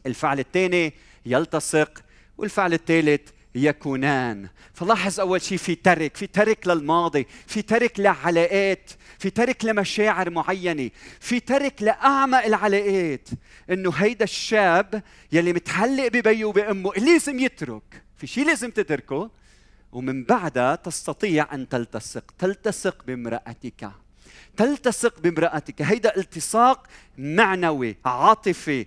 الفعل 0.05 0.39
الثاني 0.39 0.93
يلتصق. 1.25 2.03
والفعل 2.37 2.73
الثالث 2.73 3.21
يكونان. 3.55 4.49
فلاحظ 4.73 5.19
أول 5.19 5.41
شيء 5.41 5.57
في 5.57 5.75
ترك 5.75 6.17
في 6.17 6.27
ترك 6.27 6.67
للماضي 6.67 7.27
في 7.47 7.61
ترك 7.61 7.99
لعلاقات 7.99 8.91
في 9.19 9.29
ترك 9.29 9.65
لمشاعر 9.65 10.29
معينة 10.29 10.89
في 11.19 11.39
ترك 11.39 11.83
لاعمق 11.83 12.45
العلاقات 12.45 13.29
إنه 13.69 13.91
هيدا 13.91 14.23
الشاب 14.23 15.03
يلي 15.31 15.53
متعلق 15.53 16.07
ببيه 16.07 16.45
وبأمه 16.45 16.91
لازم 16.93 17.39
يترك. 17.39 18.03
في 18.17 18.27
شيء 18.27 18.45
لازم 18.45 18.71
تتركه 18.71 19.29
ومن 19.91 20.23
بعدها 20.23 20.75
تستطيع 20.75 21.53
أن 21.53 21.69
تلتصق. 21.69 22.31
تلتصق 22.39 23.03
بامرأتك. 23.07 23.89
تلتصق 24.57 25.19
بامرأتك. 25.19 25.81
هيدا 25.81 26.17
التصاق 26.17 26.87
معنوي 27.17 27.95
عاطفي. 28.05 28.85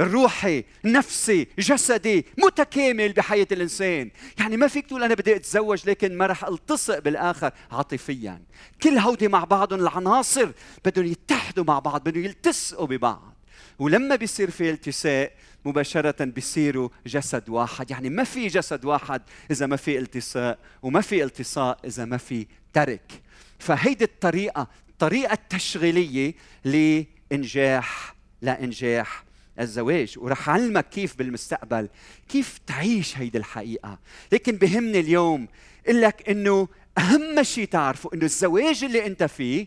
روحي 0.00 0.64
نفسي 0.84 1.46
جسدي 1.58 2.26
متكامل 2.38 3.12
بحياة 3.12 3.46
الإنسان. 3.52 4.10
يعني 4.38 4.56
ما 4.56 4.68
فيك 4.68 4.86
تقول 4.86 5.02
أنا 5.02 5.14
بدي 5.14 5.36
أتزوج 5.36 5.88
لكن 5.90 6.18
ما 6.18 6.26
رح 6.26 6.44
ألتصق 6.44 6.98
بالآخر 6.98 7.50
عاطفيا. 7.70 8.42
كل 8.82 8.98
هودي 8.98 9.28
مع 9.28 9.44
بعضهم 9.44 9.80
العناصر 9.80 10.52
بدهم 10.84 11.06
يتحدوا 11.06 11.64
مع 11.64 11.78
بعض 11.78 12.04
بدهم 12.04 12.24
يلتصقوا 12.24 12.86
ببعض. 12.86 13.34
ولما 13.78 14.16
بيصير 14.16 14.50
في 14.50 14.70
التساء 14.70 15.32
مباشرة 15.64 16.24
بيصيروا 16.24 16.88
جسد 17.06 17.48
واحد. 17.48 17.90
يعني 17.90 18.10
ما 18.10 18.24
في 18.24 18.46
جسد 18.46 18.84
واحد 18.84 19.22
إذا 19.50 19.66
ما 19.66 19.76
في 19.76 19.98
التصاق 19.98 20.58
وما 20.82 21.00
في 21.00 21.24
التصاق 21.24 21.78
إذا 21.84 22.04
ما 22.04 22.16
في 22.16 22.46
ترك. 22.72 23.22
فهيدي 23.58 24.04
الطريقة 24.04 24.68
الطريقة 24.88 25.32
التشغيلية 25.32 26.34
لإنجاح 26.64 28.14
لإنجاح 28.42 29.24
الزواج 29.60 30.14
ورح 30.18 30.50
علمك 30.50 30.88
كيف 30.88 31.16
بالمستقبل 31.16 31.88
كيف 32.28 32.58
تعيش 32.66 33.18
هيدي 33.18 33.38
الحقيقة. 33.38 33.98
لكن 34.32 34.56
بهمني 34.56 35.00
اليوم 35.00 35.48
أقول 35.86 36.02
لك 36.02 36.28
إنه 36.30 36.68
أهم 36.98 37.42
شيء 37.42 37.64
تعرفه 37.64 38.10
إنه 38.14 38.24
الزواج 38.24 38.84
اللي 38.84 39.06
أنت 39.06 39.22
فيه 39.22 39.66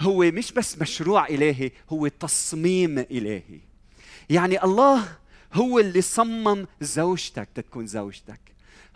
هو 0.00 0.30
مش 0.30 0.52
بس 0.52 0.78
مشروع 0.78 1.28
إلهي 1.28 1.70
هو 1.90 2.08
تصميم 2.08 2.98
إلهي. 2.98 3.60
يعني 4.30 4.64
الله 4.64 5.16
هو 5.52 5.78
اللي 5.78 6.00
صمم 6.00 6.66
زوجتك 6.80 7.48
تكون 7.54 7.86
زوجتك. 7.86 8.40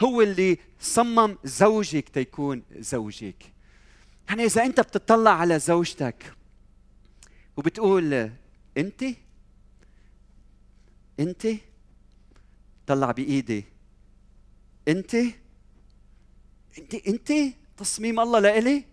هو 0.01 0.23
اللي 0.23 0.59
صمم 0.81 1.39
زوجك 1.45 2.09
تيكون 2.09 2.63
زوجك. 2.79 3.53
يعني 4.29 4.45
إذا 4.45 4.65
أنت 4.65 4.81
بتطلع 4.81 5.31
على 5.31 5.59
زوجتك 5.59 6.33
وبتقول 7.57 8.31
انت 8.79 9.05
انت 11.21 11.47
طلع 12.87 13.11
بإيدي. 13.11 13.65
انت 14.89 15.15
انت 16.79 16.95
انت 16.95 17.33
تصميم 17.77 18.21
الله 18.21 18.39
لإلي؟ 18.39 18.85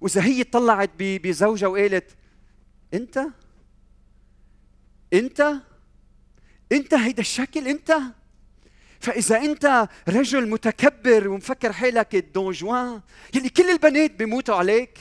واذا 0.00 0.24
هي 0.24 0.44
طلعت 0.44 0.90
بزوجها 0.98 1.68
وقالت 1.68 2.16
انت؟ 2.94 3.26
انت؟ 5.12 5.54
انت 6.72 6.94
هيدا 6.94 7.20
الشكل 7.20 7.68
انت؟ 7.68 7.96
فإذا 9.00 9.36
انت 9.36 9.88
رجل 10.08 10.48
متكبر 10.48 11.28
ومفكر 11.28 11.72
حالك 11.72 12.14
الدون 12.14 12.52
جوان 12.52 13.00
يلي 13.34 13.48
كل 13.48 13.70
البنات 13.70 14.10
بيموتوا 14.10 14.54
عليك. 14.54 14.98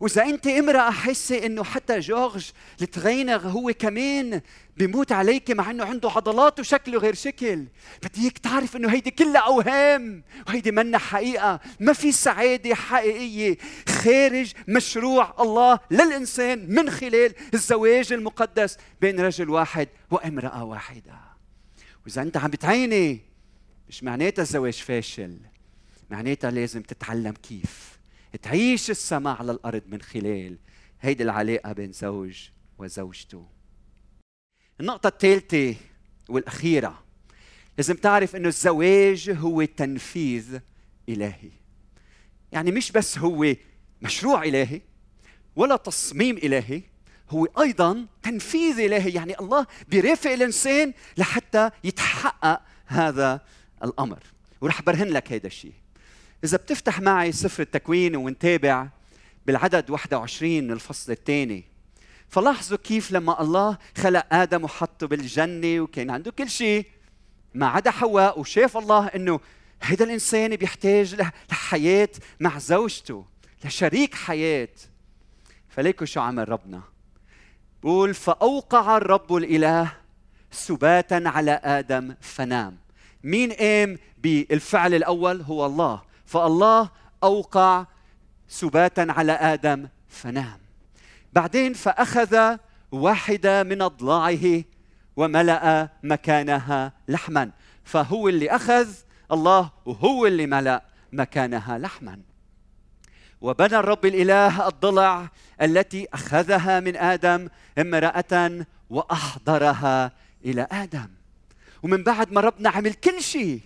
وإذا 0.00 0.22
انت 0.22 0.46
امرأة 0.46 0.90
حاسة 0.90 1.46
إنه 1.46 1.64
حتى 1.64 1.98
جورج 1.98 2.50
التغينغ 2.82 3.48
هو 3.48 3.72
كمان 3.78 4.40
بيموت 4.78 5.12
عليك 5.12 5.50
مع 5.50 5.70
إنه 5.70 5.84
عنده 5.84 6.10
عضلات 6.10 6.60
وشكله 6.60 6.98
غير 6.98 7.14
شكل. 7.14 7.66
بدي 8.02 8.22
اياك 8.22 8.38
تعرف 8.38 8.76
إنه 8.76 8.92
هيدي 8.92 9.10
كلها 9.10 9.40
أوهام 9.40 10.24
وهيدي 10.48 10.70
منا 10.70 10.98
حقيقة. 10.98 11.60
ما 11.80 11.92
في 11.92 12.12
سعادة 12.12 12.74
حقيقية 12.74 13.58
خارج 13.88 14.52
مشروع 14.68 15.34
الله 15.40 15.80
للإنسان 15.90 16.74
من 16.74 16.90
خلال 16.90 17.34
الزواج 17.54 18.12
المقدس 18.12 18.76
بين 19.00 19.20
رجل 19.20 19.50
واحد 19.50 19.88
وامرأة 20.10 20.64
واحدة. 20.64 21.18
وإذا 22.06 22.22
أنت 22.22 22.36
عم 22.36 22.50
بتعيني 22.50 23.20
مش 23.88 24.04
معناتها 24.04 24.42
الزواج 24.42 24.74
فاشل 24.74 25.38
معناتها 26.10 26.50
لازم 26.50 26.82
تتعلم 26.82 27.32
كيف 27.32 27.98
تعيش 28.42 28.90
السماء 28.90 29.36
على 29.36 29.52
الأرض 29.52 29.82
من 29.86 30.02
خلال 30.02 30.58
هيدي 31.00 31.22
العلاقة 31.22 31.72
بين 31.72 31.92
زوج 31.92 32.48
وزوجته. 32.78 33.57
النقطة 34.80 35.08
الثالثة 35.08 35.74
والأخيرة 36.28 37.02
لازم 37.78 37.94
تعرف 37.94 38.36
أنه 38.36 38.48
الزواج 38.48 39.30
هو 39.30 39.64
تنفيذ 39.64 40.58
إلهي. 41.08 41.50
يعني 42.52 42.70
مش 42.70 42.92
بس 42.92 43.18
هو 43.18 43.54
مشروع 44.02 44.44
إلهي 44.44 44.80
ولا 45.56 45.76
تصميم 45.76 46.36
إلهي 46.36 46.82
هو 47.30 47.44
أيضا 47.60 48.06
تنفيذ 48.22 48.80
إلهي. 48.80 49.10
يعني 49.10 49.38
الله 49.40 49.66
بيرافق 49.88 50.30
الإنسان 50.30 50.92
لحتى 51.16 51.70
يتحقق 51.84 52.60
هذا 52.86 53.40
الأمر. 53.84 54.22
ورح 54.60 54.82
برهن 54.82 55.08
لك 55.08 55.32
هذا 55.32 55.46
الشيء. 55.46 55.74
إذا 56.44 56.56
بتفتح 56.56 57.00
معي 57.00 57.32
سفر 57.32 57.62
التكوين 57.62 58.16
ونتابع 58.16 58.88
بالعدد 59.46 59.90
21 59.90 60.64
من 60.64 60.72
الفصل 60.72 61.12
الثاني. 61.12 61.64
فلاحظوا 62.28 62.78
كيف 62.78 63.12
لما 63.12 63.42
الله 63.42 63.78
خلق 63.96 64.26
آدم 64.32 64.64
وحطه 64.64 65.06
بالجنة 65.06 65.80
وكان 65.80 66.10
عنده 66.10 66.30
كل 66.30 66.50
شيء. 66.50 66.86
ما 67.54 67.66
عدا 67.66 67.90
حواء 67.90 68.40
وشاف 68.40 68.76
الله 68.76 69.06
إنه 69.06 69.40
هذا 69.80 70.04
الإنسان 70.04 70.56
بيحتاج 70.56 71.22
لحياة 71.50 72.08
مع 72.40 72.58
زوجته 72.58 73.24
لشريك 73.64 74.14
حياة. 74.14 74.68
فليكوا 75.68 76.06
شو 76.06 76.20
عمل 76.20 76.48
ربنا؟ 76.48 76.82
بقول 77.82 78.14
فأوقع 78.14 78.96
الرب 78.96 79.36
الإله 79.36 79.92
سباتا 80.50 81.22
على 81.26 81.60
آدم 81.64 82.14
فنام. 82.20 82.78
مين 83.24 83.52
قام 83.52 83.98
بالفعل 84.18 84.94
الأول؟ 84.94 85.42
هو 85.42 85.66
الله. 85.66 86.02
فالله 86.26 86.90
أوقع 87.22 87.86
سباتا 88.48 89.06
على 89.10 89.32
آدم 89.32 89.88
فنام. 90.08 90.67
بعدين 91.32 91.72
فأخذ 91.72 92.56
واحدة 92.92 93.62
من 93.62 93.82
أضلاعه 93.82 94.64
وملأ 95.16 95.88
مكانها 96.02 96.92
لحما. 97.08 97.50
فهو 97.84 98.28
اللي 98.28 98.50
أخذ 98.50 98.88
الله 99.32 99.70
وهو 99.86 100.26
اللي 100.26 100.46
ملأ 100.46 100.82
مكانها 101.12 101.78
لحما. 101.78 102.20
وبنى 103.40 103.76
الرب 103.76 104.06
الإله 104.06 104.68
الضلع 104.68 105.28
التي 105.62 106.08
أخذها 106.14 106.80
من 106.80 106.96
آدم 106.96 107.48
امرأة 107.78 108.66
وأحضرها 108.90 110.12
إلى 110.44 110.66
آدم. 110.72 111.08
ومن 111.82 112.02
بعد 112.02 112.32
ما 112.32 112.40
ربنا 112.40 112.70
عمل 112.70 112.94
كل 112.94 113.22
شيء 113.22 113.60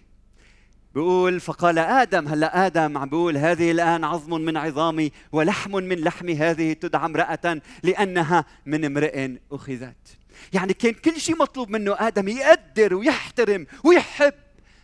بيقول 0.94 1.40
فقال 1.40 1.78
آدم 1.78 2.28
هلا 2.28 2.66
آدم 2.66 2.98
عم 2.98 3.08
بيقول 3.08 3.36
هذه 3.36 3.70
الآن 3.70 4.04
عظم 4.04 4.40
من 4.40 4.56
عظامي 4.56 5.12
ولحم 5.32 5.70
من 5.70 5.98
لحمي 5.98 6.36
هذه 6.36 6.72
تدعى 6.72 7.06
امرأة 7.06 7.60
لأنها 7.82 8.44
من 8.66 8.84
امرئ 8.84 9.30
أخذت. 9.52 10.18
يعني 10.52 10.74
كان 10.74 10.92
كل 10.92 11.20
شيء 11.20 11.36
مطلوب 11.36 11.70
منه 11.70 11.96
آدم 11.98 12.28
يقدر 12.28 12.94
ويحترم 12.94 13.66
ويحب 13.84 14.34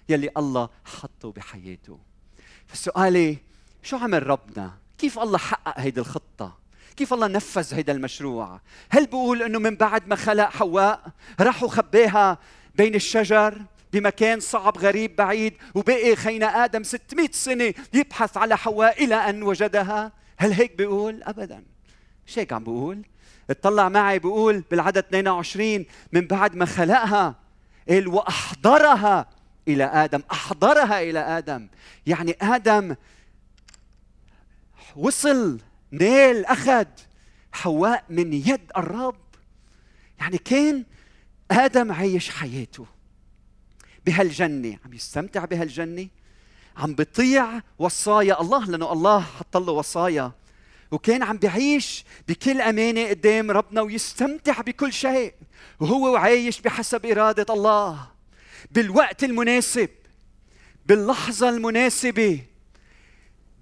يلي 0.08 0.30
الله 0.36 0.68
حطه 0.84 1.32
بحياته. 1.32 1.98
فسؤالي 2.66 3.38
شو 3.82 3.96
عمل 3.96 4.26
ربنا؟ 4.26 4.72
كيف 4.98 5.18
الله 5.18 5.38
حقق 5.38 5.80
هيدي 5.80 6.00
الخطة؟ 6.00 6.58
كيف 6.96 7.14
الله 7.14 7.26
نفذ 7.26 7.74
هيدا 7.74 7.92
المشروع؟ 7.92 8.60
هل 8.90 9.06
بقول 9.06 9.42
إنه 9.42 9.58
من 9.58 9.76
بعد 9.76 10.08
ما 10.08 10.16
خلق 10.16 10.50
حواء 10.50 11.02
راحوا 11.40 11.68
خباها 11.68 12.38
بين 12.74 12.94
الشجر؟ 12.94 13.62
بمكان 13.92 14.40
صعب 14.40 14.79
غريب 14.79 15.16
بعيد. 15.16 15.55
وبقي 15.74 16.16
خينا 16.16 16.64
آدم 16.64 16.83
600 16.83 17.29
سنة 17.33 17.74
يبحث 17.94 18.37
على 18.37 18.57
حواء 18.57 19.05
إلى 19.05 19.14
أن 19.14 19.42
وجدها. 19.42 20.12
هل 20.37 20.53
هيك 20.53 20.77
بيقول؟ 20.77 21.22
أبدا. 21.22 21.64
مش 22.27 22.38
هيك 22.38 22.53
عم 22.53 22.64
بيقول 22.64 23.03
اطلع 23.51 23.88
معي 23.88 24.18
بيقول 24.18 24.64
بالعدد 24.70 24.98
22 24.98 25.87
من 26.12 26.27
بعد 26.27 26.55
ما 26.55 26.64
خلقها 26.66 27.35
قال 27.88 28.09
وأحضرها 28.09 29.27
إلى 29.68 29.85
آدم. 29.85 30.22
أحضرها 30.33 31.03
إلى 31.03 31.18
آدم. 31.18 31.68
يعني 32.07 32.37
آدم 32.42 32.94
وصل 34.96 35.61
نيل 35.92 36.44
أخذ 36.44 36.87
حواء 37.53 38.05
من 38.09 38.33
يد 38.33 38.72
الرب. 38.77 39.20
يعني 40.20 40.38
كان 40.38 40.85
آدم 41.51 41.92
عايش 41.92 42.31
حياته. 42.31 42.87
بهالجنة 44.08 44.78
عم 44.84 44.94
يستمتع 44.94 45.44
بهالجنة 45.44 46.08
عم 46.76 46.94
بيطيع 46.94 47.60
وصايا 47.78 48.40
الله 48.40 48.64
لأنه 48.64 48.92
الله 48.92 49.20
حط 49.20 49.56
له 49.56 49.72
وصايا. 49.72 50.32
وكان 50.90 51.22
عم 51.22 51.36
بعيش 51.36 52.04
بكل 52.28 52.60
أمانة 52.60 53.08
قدام 53.08 53.50
ربنا 53.50 53.80
ويستمتع 53.82 54.60
بكل 54.60 54.92
شيء. 54.92 55.34
وهو 55.80 56.16
عايش 56.16 56.60
بحسب 56.60 57.06
إرادة 57.06 57.54
الله. 57.54 58.06
بالوقت 58.70 59.24
المناسب 59.24 59.88
باللحظة 60.86 61.48
المناسبة 61.48 62.40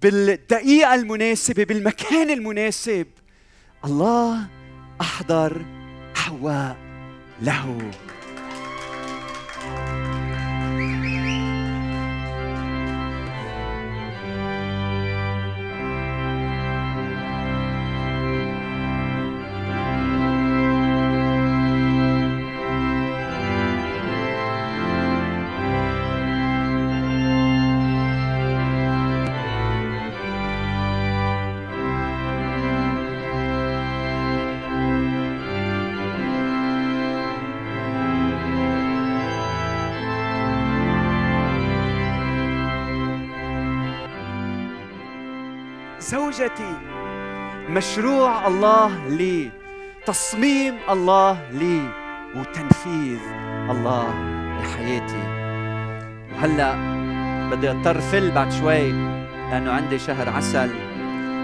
بالدقيقة 0.01 0.93
المناسبة 0.95 1.63
بالمكان 1.63 2.29
المناسب 2.29 3.07
الله 3.85 4.47
أحضر 5.01 5.65
حواء 6.15 6.77
له. 7.41 7.91
زوجتي 46.37 46.73
مشروع 47.69 48.47
الله 48.47 49.07
لي 49.07 49.51
تصميم 50.05 50.73
الله 50.89 51.51
لي 51.51 51.81
وتنفيذ 52.35 53.19
الله 53.69 54.13
لحياتي. 54.59 55.23
وهلأ 56.35 56.75
بدي 57.49 57.71
أضطر 57.71 58.01
فل 58.01 58.31
بعد 58.31 58.51
شوي 58.51 58.91
لأنه 59.51 59.71
عندي 59.71 59.99
شهر 59.99 60.29
عسل. 60.29 60.69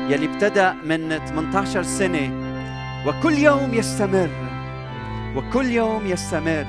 يلي 0.09 0.25
ابتدأ 0.25 0.75
من 0.85 1.19
18 1.25 1.83
سنة. 1.83 2.31
وكل 3.07 3.33
يوم 3.33 3.73
يستمر 3.73 4.29
وكل 5.35 5.65
يوم 5.65 6.05
يستمر. 6.05 6.65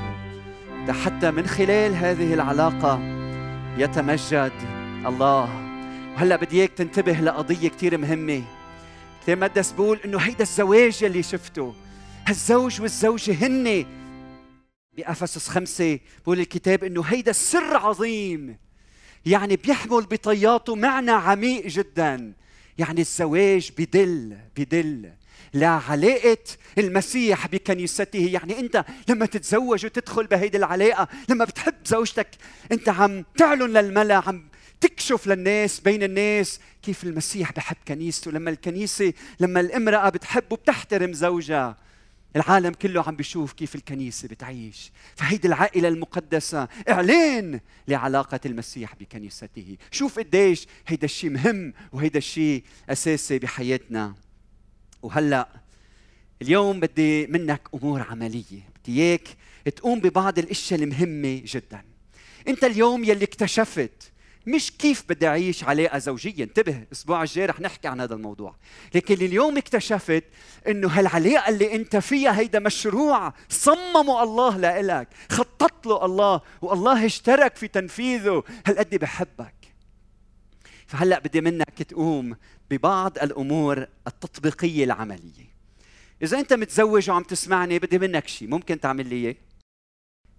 حتى 1.05 1.31
من 1.31 1.47
خلال 1.47 1.97
هذه 1.97 2.35
العلاقة 2.35 3.01
يتمجد 3.79 4.53
الله 5.07 5.64
وهلا 6.15 6.37
بدي 6.37 6.61
إياك 6.61 6.71
تنتبه 6.71 7.13
لقضية 7.13 7.69
كثير 7.69 7.99
مهمة. 7.99 8.43
كتاب 9.23 9.39
مقدس 9.39 9.73
بقول 9.73 10.01
إنه 10.05 10.19
هيدا 10.19 10.43
الزواج 10.43 11.05
اللي 11.05 11.23
شفته. 11.23 11.75
هالزوج 12.27 12.81
والزوجة 12.81 13.47
هن. 13.47 13.87
بأفسس 14.93 15.49
خمسة 15.49 15.99
بقول 16.23 16.41
الكتاب 16.41 16.85
إنه 16.85 17.03
هيدا 17.03 17.31
السر 17.31 17.77
عظيم. 17.77 18.59
يعني 19.27 19.57
بيحمل 19.57 20.03
بطياته 20.03 20.75
معنى 20.75 21.11
عميق 21.11 21.67
جدا. 21.67 22.33
يعني 22.79 23.01
الزواج 23.01 23.71
بدل 23.79 24.37
بدل. 24.57 25.13
لعلاقة 25.55 26.45
المسيح 26.79 27.47
بكنيسته 27.47 28.29
يعني 28.33 28.59
أنت 28.59 28.85
لما 29.09 29.27
تتزوج 29.27 29.87
وتدخل 29.87 30.27
بهيدي 30.27 30.57
العلاقة 30.57 31.09
لما 31.29 31.45
بتحب 31.45 31.75
زوجتك 31.87 32.29
أنت 32.73 32.89
عم 32.89 33.25
تعلن 33.37 33.79
للملأ 33.79 34.23
عم 34.27 34.54
تكشف 34.85 35.27
للناس 35.27 35.81
بين 35.81 36.03
الناس 36.03 36.61
كيف 36.83 37.05
المسيح 37.05 37.53
بحب 37.53 37.77
كنيسته. 37.89 38.31
لما 38.31 38.51
الكنيسة 38.51 39.13
لما 39.41 39.61
الامرأة 39.61 40.09
بتحب 40.09 40.53
وبتحترم 40.53 41.13
زوجها. 41.13 41.77
العالم 42.37 42.73
كله 42.73 43.03
عم 43.03 43.17
بيشوف 43.17 43.53
كيف 43.53 43.75
الكنيسة 43.75 44.29
بتعيش. 44.29 44.93
فهيدي 45.17 45.49
العائلة 45.49 45.89
المقدسة 45.89 46.69
إعلان 46.89 47.61
لعلاقة 47.89 48.41
المسيح 48.47 48.95
بكنيسته 48.95 49.77
شوف 49.91 50.19
قديش 50.19 50.67
هيدا 50.87 51.05
الشيء 51.05 51.31
مهم 51.31 51.75
وهيدا 51.93 52.19
الشيء 52.19 52.63
أساسي 52.91 53.39
بحياتنا. 53.39 54.15
وهلأ 55.03 55.49
اليوم 56.43 56.81
بدي 56.81 57.27
منك 57.27 57.69
أمور 57.75 58.03
عملية. 58.03 58.61
بدي 58.81 59.03
إياك 59.03 59.29
تقوم 59.77 60.01
ببعض 60.01 60.39
الأشياء 60.39 60.83
المهمة 60.83 61.43
جدا. 61.45 61.85
أنت 62.49 62.65
اليوم 62.65 63.05
يلي 63.05 63.25
اكتشفت 63.25 64.14
مش 64.47 64.73
كيف 64.73 65.05
بدي 65.09 65.27
أعيش 65.27 65.65
علاقه 65.65 65.99
زوجيه 65.99 66.45
انتبه 66.45 66.79
الأسبوع 66.79 67.23
الجاي 67.23 67.47
رح 67.47 67.61
نحكي 67.61 67.89
عن 67.89 68.01
هذا 68.01 68.15
الموضوع. 68.15 68.57
لكن 68.95 69.15
اليوم 69.15 69.57
اكتشفت 69.57 70.25
إنه 70.69 70.89
هالعلاقة 70.89 71.49
اللي 71.49 71.75
أنت 71.75 71.97
فيها 71.97 72.39
هيدا 72.39 72.59
مشروع 72.59 73.35
صممه 73.49 74.23
الله 74.23 74.57
لإلك 74.57 75.09
خطط 75.31 75.87
له 75.87 76.05
الله 76.05 76.41
والله 76.63 77.07
اشترك 77.07 77.57
في 77.57 77.69
تنفيذه. 77.69 78.45
هالقد 78.67 78.95
بحبك. 78.95 79.55
فهلأ 80.87 81.19
بدي 81.19 81.41
منك 81.41 81.83
تقوم 81.83 82.37
ببعض 82.71 83.19
الأمور 83.19 83.87
التطبيقية 84.07 84.85
العملية. 84.85 85.55
إذا 86.23 86.39
أنت 86.39 86.53
متزوج 86.53 87.11
وعم 87.11 87.23
تسمعني 87.23 87.79
بدي 87.79 87.99
منك 87.99 88.29
شيء 88.29 88.49
ممكن 88.49 88.81
تعمل 88.81 89.07
لي 89.07 89.17
اياه 89.17 89.35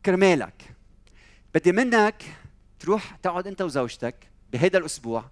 كرمالك. 0.06 0.76
بدي 1.54 1.72
منك 1.72 2.24
تروح 2.86 3.16
تقعد 3.16 3.48
انت 3.48 3.62
وزوجتك 3.62 4.16
بهيدا 4.54 4.80
الأسبوع 4.80 5.26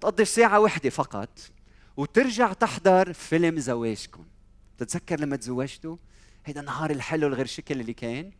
تقضي 0.00 0.24
ساعة 0.24 0.60
واحدة 0.60 0.90
فقط 0.90 1.38
وترجع 1.96 2.52
تحضر 2.52 3.12
فيلم 3.12 3.58
زواجكم. 3.58 4.24
تتذكر 4.78 5.20
لما 5.20 5.36
تزوجتوا؟ 5.36 5.96
هيدا 6.44 6.60
النهار 6.60 6.90
الحلو 6.90 7.26
الغير 7.26 7.46
شكل 7.46 7.80
اللي 7.80 7.92
كان. 7.92 8.30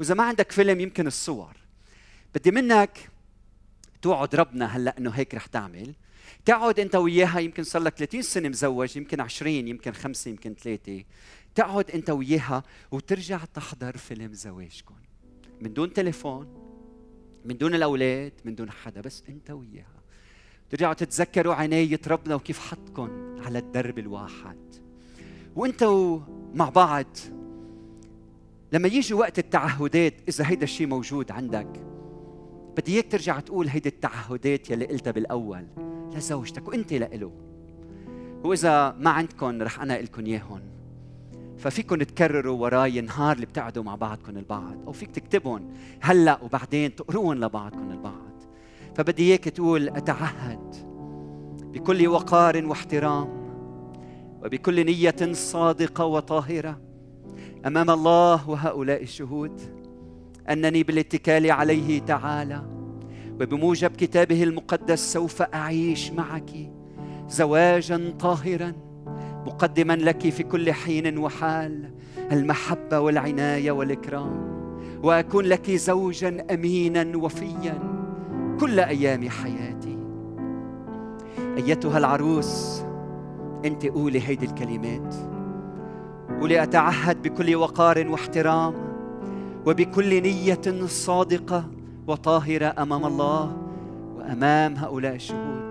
وإذا 0.00 0.14
ما 0.14 0.22
عندك 0.22 0.52
فيلم 0.52 0.80
يمكن 0.80 1.06
الصور. 1.06 1.56
بدي 2.34 2.50
منك 2.50 3.10
توعد 4.02 4.34
ربنا 4.34 4.76
هلأ 4.76 4.98
إنه 4.98 5.10
هيك 5.10 5.34
رح 5.34 5.46
تعمل. 5.46 5.94
تقعد 6.44 6.80
انت 6.80 6.94
وياها 6.94 7.38
يمكن 7.38 7.64
صار 7.64 7.82
لك 7.82 7.94
30 7.94 8.22
سنة 8.22 8.48
مزوج 8.48 8.96
يمكن 8.96 9.20
20 9.20 9.68
يمكن 9.68 9.92
خمسة 9.92 10.28
يمكن 10.30 10.54
ثلاثة. 10.54 11.04
تقعد 11.54 11.90
انت 11.90 12.10
وياها 12.10 12.62
وترجع 12.90 13.44
تحضر 13.54 13.96
فيلم 13.96 14.32
زواجكم. 14.32 14.94
من 15.60 15.72
دون 15.72 15.92
تليفون 15.92 16.63
من 17.44 17.56
دون 17.56 17.74
الأولاد 17.74 18.32
من 18.44 18.54
دون 18.54 18.70
حدا 18.70 19.00
بس 19.00 19.22
أنت 19.28 19.50
وياها. 19.50 20.04
ترجعوا 20.70 20.94
تتذكروا 20.94 21.54
عناية 21.54 22.00
ربنا 22.06 22.34
وكيف 22.34 22.58
حطكم 22.58 23.36
على 23.46 23.58
الدرب 23.58 23.98
الواحد. 23.98 24.56
وانتوا 25.56 26.20
مع 26.54 26.68
بعض 26.68 27.06
لما 28.72 28.88
يجي 28.88 29.14
وقت 29.14 29.38
التعهدات 29.38 30.14
إذا 30.28 30.48
هيدا 30.48 30.64
الشيء 30.64 30.86
موجود 30.86 31.30
عندك 31.30 31.68
بدي 32.76 32.92
إياك 32.92 33.12
ترجع 33.12 33.40
تقول 33.40 33.68
هيدي 33.68 33.88
التعهدات 33.88 34.70
يلي 34.70 34.86
قلتها 34.86 35.10
بالأول 35.10 35.66
لزوجتك 36.14 36.68
وأنت 36.68 36.92
لإله. 36.92 37.32
وإذا 38.44 38.96
ما 38.98 39.10
عندكم 39.10 39.62
رح 39.62 39.80
أنا 39.80 40.02
لكم 40.02 40.26
اياهم 40.26 40.73
ففيكم 41.58 41.96
تكرروا 41.96 42.62
وراي 42.62 43.00
نهار 43.00 43.36
اللي 43.36 43.46
بتقعدوا 43.46 43.82
مع 43.82 43.94
بعضكم 43.94 44.36
البعض 44.36 44.76
أو 44.86 44.92
فيك 44.92 45.10
تكتبهم 45.10 45.70
هلأ 46.00 46.38
وبعدين 46.42 46.94
تقروهم 46.94 47.34
لبعضكم 47.34 47.90
البعض. 47.90 48.42
فبدي 48.94 49.22
إياك 49.22 49.44
تقول 49.44 49.88
أتعهد 49.88 50.74
بكل 51.72 52.08
وقار 52.08 52.66
واحترام 52.66 53.44
وبكل 54.42 54.86
نية 54.86 55.32
صادقة 55.32 56.04
وطاهرة 56.04 56.80
أمام 57.66 57.90
الله 57.90 58.50
وهؤلاء 58.50 59.02
الشهود 59.02 59.60
أنني 60.50 60.82
بالاتكال 60.82 61.50
عليه 61.50 61.98
تعالى 62.00 62.62
وبموجب 63.40 63.90
كتابه 63.90 64.42
المقدس 64.42 65.12
سوف 65.12 65.42
أعيش 65.42 66.10
معك 66.10 66.50
زواجا 67.28 68.14
طاهرا. 68.20 68.72
مقدما 69.46 69.92
لك 69.92 70.28
في 70.28 70.42
كل 70.42 70.72
حين 70.72 71.18
وحال 71.18 71.90
المحبة 72.32 73.00
والعناية 73.00 73.70
والإكرام. 73.72 74.54
وأكون 75.02 75.44
لك 75.44 75.70
زوجا 75.70 76.46
امينا 76.54 77.16
وفيا 77.16 77.78
كل 78.60 78.80
أيام 78.80 79.28
حياتي. 79.28 79.98
أيتها 81.56 81.98
العروس 81.98 82.82
أنت 83.64 83.86
قولي 83.86 84.28
هيدي 84.28 84.46
الكلمات. 84.46 85.14
قولي 86.40 86.62
أتعهد 86.62 87.22
بكل 87.22 87.56
وقار 87.56 88.08
واحترام 88.08 88.74
وبكل 89.66 90.22
نية 90.22 90.86
صادقة 90.86 91.64
وطاهرة 92.06 92.74
أمام 92.78 93.04
الله 93.06 93.56
وأمام 94.16 94.74
هؤلاء 94.76 95.14
الشهود. 95.14 95.63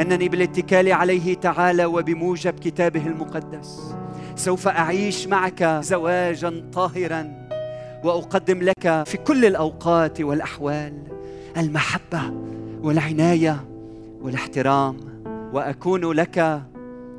أنني 0.00 0.28
بالاتكال 0.28 0.92
عليه 0.92 1.34
تعالى 1.34 1.84
وبموجب 1.84 2.54
كتابه 2.58 3.06
المقدس. 3.06 3.94
سوف 4.36 4.68
أعيش 4.68 5.26
معك 5.26 5.64
زواجا 5.64 6.70
طاهرا 6.72 7.48
وأقدم 8.04 8.62
لك 8.62 9.02
في 9.06 9.16
كل 9.16 9.44
الأوقات 9.44 10.20
والأحوال 10.20 10.94
المحبة 11.56 12.32
والعناية 12.82 13.64
والاحترام 14.22 14.96
وأكون 15.52 16.12
لك 16.12 16.62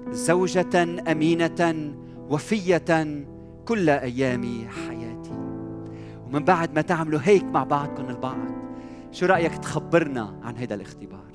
زوجة 0.09 0.83
أمينة 1.11 1.93
وفية 2.29 3.23
كل 3.65 3.89
أيام 3.89 4.67
حياتي. 4.87 5.31
ومن 6.25 6.43
بعد 6.43 6.75
ما 6.75 6.81
تعملوا 6.81 7.19
هيك 7.23 7.43
مع 7.43 7.63
بعضكم 7.63 8.09
البعض 8.09 8.51
شو 9.11 9.25
رأيك 9.25 9.57
تخبرنا 9.57 10.39
عن 10.43 10.57
هذا 10.57 10.75
الاختبار؟ 10.75 11.30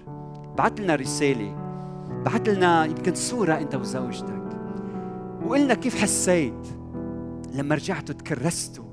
بعت 0.59 0.81
لنا 0.81 0.95
رسالة. 0.95 1.57
بعت 2.25 2.49
لنا 2.49 2.85
يمكن 2.85 3.15
صورة 3.15 3.55
أنت 3.59 3.75
وزوجتك. 3.75 4.43
وقلنا 5.47 5.75
كيف 5.75 6.03
حسيت 6.03 6.69
لما 7.55 7.75
رجعتوا 7.75 8.15
تكرستوا 8.15 8.85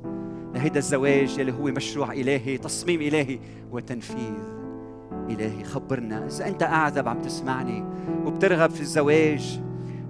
لهيدا 0.56 0.80
الزواج 0.80 1.40
يلي 1.40 1.52
هو 1.52 1.64
مشروع 1.64 2.14
إلهي 2.14 2.58
تصميم 2.58 3.02
إلهي 3.02 3.40
وتنفيذ 3.72 4.34
إلهي. 5.30 5.64
خبرنا. 5.64 6.26
إذا 6.28 6.48
أنت 6.48 6.64
قاعد 6.64 7.08
عم 7.08 7.22
تسمعني 7.22 7.84
وبترغب 8.26 8.70
في 8.70 8.82
الزواج 8.82 9.60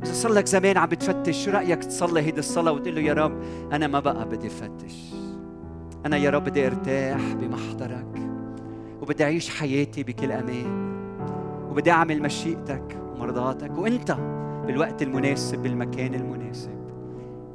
إذا 0.03 0.13
صار 0.13 0.31
لك 0.31 0.47
زمان 0.47 0.77
عم 0.77 0.89
بتفتش 0.89 1.45
شو 1.45 1.51
رأيك 1.51 1.83
تصلي 1.83 2.21
هيدي 2.21 2.39
الصلاة 2.39 2.71
وتقول 2.71 2.95
له 2.95 3.01
يا 3.01 3.13
رب 3.13 3.41
أنا 3.71 3.87
ما 3.87 3.99
بقى 3.99 4.29
بدي 4.29 4.47
أفتش 4.47 5.13
أنا 6.05 6.17
يا 6.17 6.29
رب 6.29 6.43
بدي 6.43 6.67
أرتاح 6.67 7.33
بمحضرك 7.33 8.19
وبدي 9.01 9.23
أعيش 9.23 9.49
حياتي 9.49 10.03
بكل 10.03 10.31
أمان. 10.31 10.92
وبدي 11.73 11.91
أعمل 11.91 12.21
مشيئتك 12.21 12.97
ومرضاتك 13.13 13.77
وأنت 13.77 14.11
بالوقت 14.67 15.01
المناسب 15.01 15.57
بالمكان 15.57 16.13
المناسب. 16.13 16.71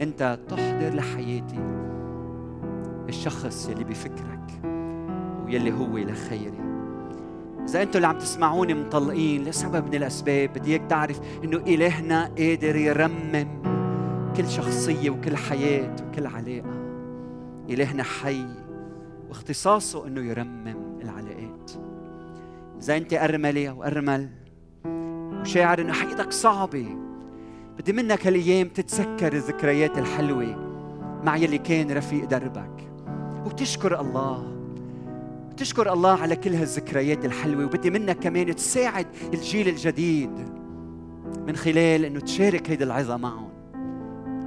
أنت 0.01 0.39
تحضر 0.49 0.95
لحياتي 0.95 1.59
الشخص 3.09 3.69
يلي 3.69 3.85
بفكرك 3.85 4.61
ويلي 5.45 5.73
هو 5.73 5.99
لخيري 5.99 6.61
إذا 7.65 7.83
أنتم 7.83 7.97
اللي 7.97 8.07
عم 8.07 8.19
تسمعوني 8.19 8.75
مطلقين 8.75 9.45
لسبب 9.45 9.87
من 9.87 9.95
الأسباب 9.95 10.53
بدي 10.53 10.71
إياك 10.71 10.83
تعرف 10.89 11.21
إنه 11.45 11.57
إلهنا 11.57 12.25
قادر 12.39 12.77
يرمم 12.77 13.49
كل 14.37 14.49
شخصية 14.49 15.11
وكل 15.11 15.37
حياة 15.37 15.97
وكل 16.09 16.27
علاقة. 16.27 16.79
إلهنا 17.71 18.03
حي 18.03 18.47
واختصاصه 19.29 20.07
إنه 20.07 20.21
يرمم 20.21 20.77
العلاقات 21.03 21.38
إذا 22.83 22.97
أنت 22.97 23.12
أرملة 23.12 23.69
أو 23.69 23.85
أرمل. 23.85 24.29
وشاعر 25.41 25.81
إنه 25.81 25.93
حياتك 25.93 26.33
صعبة. 26.33 26.87
بدي 27.79 27.93
منك 27.93 28.27
هالأيام 28.27 28.69
تتذكر 28.69 29.33
الذكريات 29.33 29.99
الحلوة 29.99 30.57
مع 31.25 31.37
يلي 31.37 31.59
كان 31.59 31.91
رفيق 31.91 32.25
دربك. 32.25 32.91
وتشكر 33.47 34.01
الله. 34.01 34.55
تشكر 35.57 35.93
الله 35.93 36.23
على 36.23 36.37
كل 36.37 36.55
هالذكريات 36.55 37.25
الحلوة. 37.25 37.64
وبدي 37.64 37.91
منك 37.91 38.19
كمان 38.19 38.57
تساعد 38.57 39.07
الجيل 39.35 39.69
الجديد 39.69 40.31
من 41.47 41.57
خلال 41.57 42.05
إنه 42.05 42.21
تشارك 42.21 42.71
هيدي 42.71 42.85
العظة 42.85 43.17
معهم. 43.17 43.49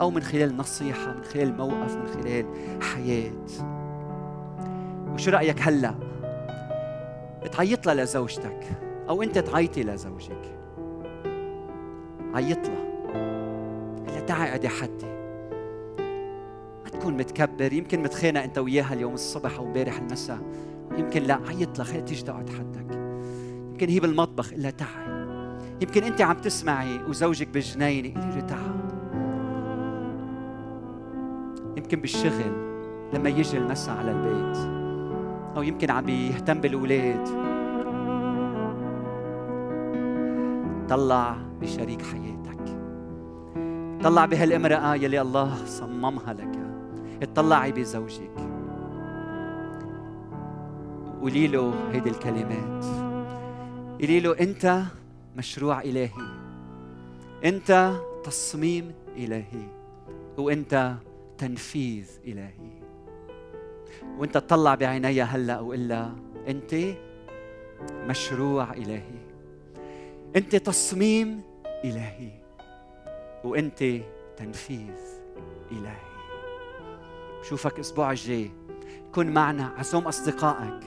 أو 0.01 0.11
من 0.11 0.21
خلال 0.21 0.57
نصيحة 0.57 1.13
من 1.13 1.23
خلال 1.23 1.57
موقف 1.57 1.95
من 1.95 2.07
خلال 2.07 2.45
حياة. 2.81 3.45
وشو 5.13 5.31
رأيك 5.31 5.61
هلأ؟ 5.61 6.10
تعيط 7.47 7.85
لها 7.85 8.03
لزوجتك 8.03 8.59
أو 9.09 9.23
أنت 9.23 9.37
تعيطي 9.37 9.83
لزوجك. 9.83 10.57
عيط 12.33 12.67
لها 12.67 12.91
قال 14.07 14.25
تعي 14.25 14.49
قعدي 14.49 14.69
حدي 14.69 15.05
ما 16.83 16.89
تكون 16.91 17.17
متكبر 17.17 17.73
يمكن 17.73 18.03
متخانق 18.03 18.41
أنت 18.41 18.57
وياها 18.57 18.93
اليوم 18.93 19.13
الصبح 19.13 19.57
أو 19.57 19.65
امبارح 19.65 19.97
المساء. 19.97 20.39
يمكن 20.97 21.23
لا 21.23 21.39
عيط 21.47 21.77
لها 21.77 21.85
خليها 21.85 22.01
تيجي 22.01 22.23
تقعد 22.23 22.49
حدك. 22.49 22.95
يمكن 23.71 23.89
هي 23.89 23.99
بالمطبخ 23.99 24.53
الا 24.53 24.69
تعي 24.69 25.11
يمكن 25.81 26.03
أنت 26.03 26.21
عم 26.21 26.37
تسمعي 26.37 27.03
وزوجك 27.03 27.47
بالجنينه 27.47 28.21
قولي 28.21 28.35
له 28.35 28.41
تعال. 28.41 28.81
يمكن 31.77 32.01
بالشغل 32.01 32.71
لما 33.13 33.29
يجي 33.29 33.57
المساء 33.57 33.97
على 33.97 34.11
البيت. 34.11 34.80
أو 35.57 35.61
يمكن 35.61 35.91
عم 35.91 36.05
بيهتم 36.05 36.61
بالأولاد. 36.61 37.27
طلع 40.89 41.35
بشريك 41.61 42.01
حياتك. 42.01 42.77
طلع 44.03 44.25
بهالامرأة 44.25 44.95
يلي 44.95 45.21
الله 45.21 45.65
صممها 45.65 46.33
لك. 46.33 46.59
اطلعي 47.23 47.71
بزوجك. 47.71 48.37
قولي 51.21 51.47
له 51.47 51.73
هيدي 51.91 52.09
الكلمات. 52.09 52.85
قولي 54.01 54.19
له 54.19 54.39
أنت 54.39 54.83
مشروع 55.37 55.81
إلهي. 55.81 56.11
أنت 57.45 57.93
تصميم 58.23 58.91
إلهي. 59.17 59.67
وأنت 60.37 60.93
تنفيذ 61.37 62.09
إلهي. 62.27 62.80
وانت 64.17 64.37
تطلع 64.37 64.75
بعينيها 64.75 65.23
هلا 65.23 65.61
لها 65.61 66.15
انت 66.47 66.75
مشروع 67.91 68.73
إلهي. 68.73 69.21
انت 70.35 70.55
تصميم 70.55 71.41
إلهي 71.83 72.29
وانت 73.43 73.83
تنفيذ 74.37 74.99
إلهي. 75.71 76.11
شوفك 77.43 77.75
الأسبوع 77.75 78.11
الجاي. 78.11 78.51
كن 79.11 79.33
معنا 79.33 79.73
عزوم 79.77 80.07
أصدقائك. 80.07 80.83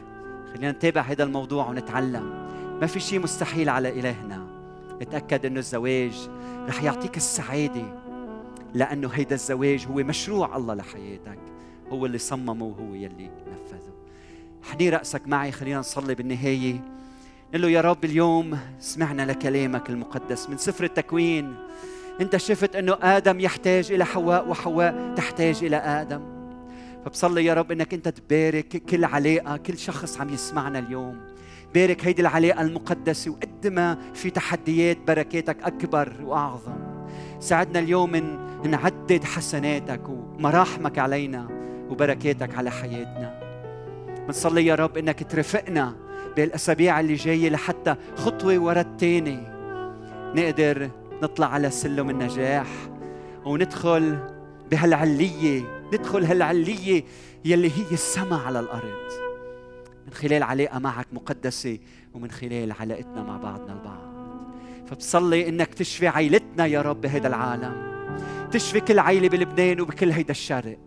خلينا 0.52 0.72
نتابع 0.72 1.00
هذا 1.00 1.24
الموضوع 1.24 1.68
ونتعلم. 1.68 2.44
ما 2.80 2.86
في 2.86 3.00
شيء 3.00 3.20
مستحيل 3.20 3.68
على 3.68 4.00
إلهنا. 4.00 4.46
اتأكد 5.02 5.46
أنه 5.46 5.58
الزواج 5.58 6.30
رح 6.68 6.82
يعطيك 6.82 7.16
السعادة 7.16 8.04
لأنه 8.74 9.08
هيدا 9.08 9.34
الزواج 9.34 9.86
هو 9.86 9.94
مشروع 9.94 10.56
الله 10.56 10.74
لحياتك. 10.74 11.53
هو 11.92 12.06
اللي 12.06 12.18
صممه 12.18 12.64
وهو 12.64 12.94
يلي 12.94 13.30
نفذه. 13.52 13.94
حني 14.62 14.90
رأسك 14.90 15.28
معي 15.28 15.52
خلينا 15.52 15.78
نصلي 15.78 16.14
بالنهاية. 16.14 16.80
نقول 17.48 17.62
له 17.62 17.68
يا 17.68 17.80
رب 17.80 18.04
اليوم 18.04 18.58
سمعنا 18.80 19.22
لكلامك 19.22 19.90
المقدس 19.90 20.50
من 20.50 20.56
سفر 20.56 20.84
التكوين. 20.84 21.54
انت 22.20 22.36
شفت 22.36 22.76
انه 22.76 22.96
آدم 23.02 23.40
يحتاج 23.40 23.92
إلى 23.92 24.04
حواء 24.04 24.48
وحواء 24.48 25.14
تحتاج 25.16 25.64
إلى 25.64 25.76
آدم. 25.76 26.22
فبصلي 27.04 27.44
يا 27.44 27.54
رب 27.54 27.72
إنك 27.72 27.94
أنت 27.94 28.08
تبارك 28.08 28.68
كل 28.76 29.04
علاقه 29.04 29.56
كل 29.56 29.78
شخص 29.78 30.20
عم 30.20 30.28
يسمعنا 30.28 30.78
اليوم. 30.78 31.20
بارك 31.74 32.06
هيدي 32.06 32.22
العلاقه 32.22 32.62
المقدسة 32.62 33.30
وقد 33.30 33.66
ما 33.66 33.98
في 34.14 34.30
تحديات 34.30 34.98
بركاتك 35.08 35.62
أكبر 35.62 36.12
وأعظم. 36.24 36.76
ساعدنا 37.40 37.78
اليوم 37.78 38.16
نعدد 38.64 39.24
حسناتك 39.24 40.08
ومراحمك 40.08 40.98
علينا. 40.98 41.63
وبركاتك 41.90 42.54
على 42.54 42.70
حياتنا. 42.70 43.40
بنصلي 44.26 44.66
يا 44.66 44.74
رب 44.74 44.98
إنك 44.98 45.30
ترفقنا 45.30 45.94
بالأسابيع 46.36 47.00
اللي 47.00 47.14
جاية 47.14 47.50
لحتى 47.50 47.94
خطوة 48.16 48.58
ورا 48.58 48.80
الثانية 48.80 49.54
نقدر 50.36 50.90
نطلع 51.22 51.46
على 51.46 51.70
سلم 51.70 52.10
النجاح 52.10 52.66
وندخل 53.44 54.18
بهالعلية 54.70 55.82
ندخل 55.92 56.24
هالعلية 56.24 57.04
يلي 57.44 57.70
هي 57.70 57.92
السماء 57.92 58.40
على 58.40 58.60
الأرض. 58.60 59.04
من 60.06 60.12
خلال 60.12 60.42
علاقة 60.42 60.78
معك 60.78 61.06
مقدسة 61.12 61.78
ومن 62.14 62.30
خلال 62.30 62.72
علاقتنا 62.72 63.22
مع 63.22 63.36
بعضنا 63.36 63.72
البعض. 63.72 64.14
فبصلي 64.86 65.48
إنك 65.48 65.74
تشفي 65.74 66.08
عائلتنا 66.08 66.66
يا 66.66 66.82
رب 66.82 67.00
بهذا 67.00 67.28
العالم. 67.28 67.94
تشفي 68.50 68.80
كل 68.80 68.98
عائلة 68.98 69.28
بلبنان 69.28 69.80
وبكل 69.80 70.10
هيدا 70.10 70.30
الشرق 70.30 70.78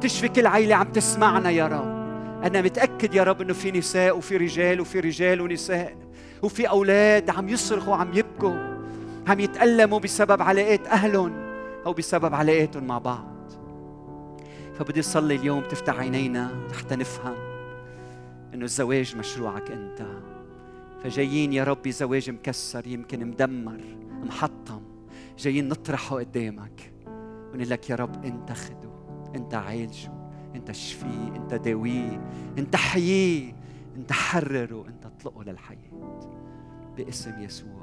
تشفي 0.00 0.28
كل 0.28 0.46
عائلة 0.46 0.74
عم 0.74 0.92
تسمعنا 0.92 1.50
يا 1.50 1.66
رب. 1.66 1.98
أنا 2.44 2.62
متأكد 2.62 3.14
يا 3.14 3.22
رب 3.22 3.40
إنه 3.40 3.52
في 3.52 3.70
نساء 3.70 4.16
وفي 4.16 4.36
رجال 4.36 4.80
وفي 4.80 5.00
رجال 5.00 5.40
ونساء 5.40 5.96
وفي 6.42 6.68
أولاد 6.68 7.30
عم 7.30 7.48
يصرخوا 7.48 7.96
عم 7.96 8.14
يبكوا 8.14 8.78
عم 9.28 9.40
يتألموا 9.40 9.98
بسبب 9.98 10.42
علاقات 10.42 10.86
أهلهم 10.86 11.32
أو 11.86 11.92
بسبب 11.92 12.34
علاقاتهم 12.34 12.84
مع 12.84 12.98
بعض. 12.98 13.52
فبدي 14.78 15.00
أصلي 15.00 15.34
اليوم 15.34 15.60
تفتح 15.60 15.98
عينينا 15.98 16.50
حتى 16.78 16.96
نفهم 16.96 17.34
إنه 18.54 18.64
الزواج 18.64 19.16
مشروعك 19.16 19.70
أنت. 19.70 20.06
فجايين 21.04 21.52
يا 21.52 21.64
ربي 21.64 21.92
زواج 21.92 22.30
مكسر 22.30 22.86
يمكن 22.86 23.26
مدمر 23.26 23.80
محطم 24.24 24.80
جايين 25.38 25.68
نطرحه 25.68 26.18
قدامك. 26.18 26.92
ونقول 27.52 27.70
لك 27.70 27.90
يا 27.90 27.96
رب 27.96 28.24
أنت 28.24 28.52
خده 28.52 28.87
انت 29.34 29.54
عالجه 29.54 30.12
انت 30.54 30.72
شفيه 30.72 31.28
انت 31.36 31.54
داويه 31.54 32.30
انت 32.58 32.76
حييه 32.76 33.54
انت 33.96 34.12
حرره 34.12 34.84
انت 34.88 35.06
اطلقه 35.06 35.42
للحياة. 35.42 36.28
باسم 36.96 37.40
يسوع. 37.40 37.77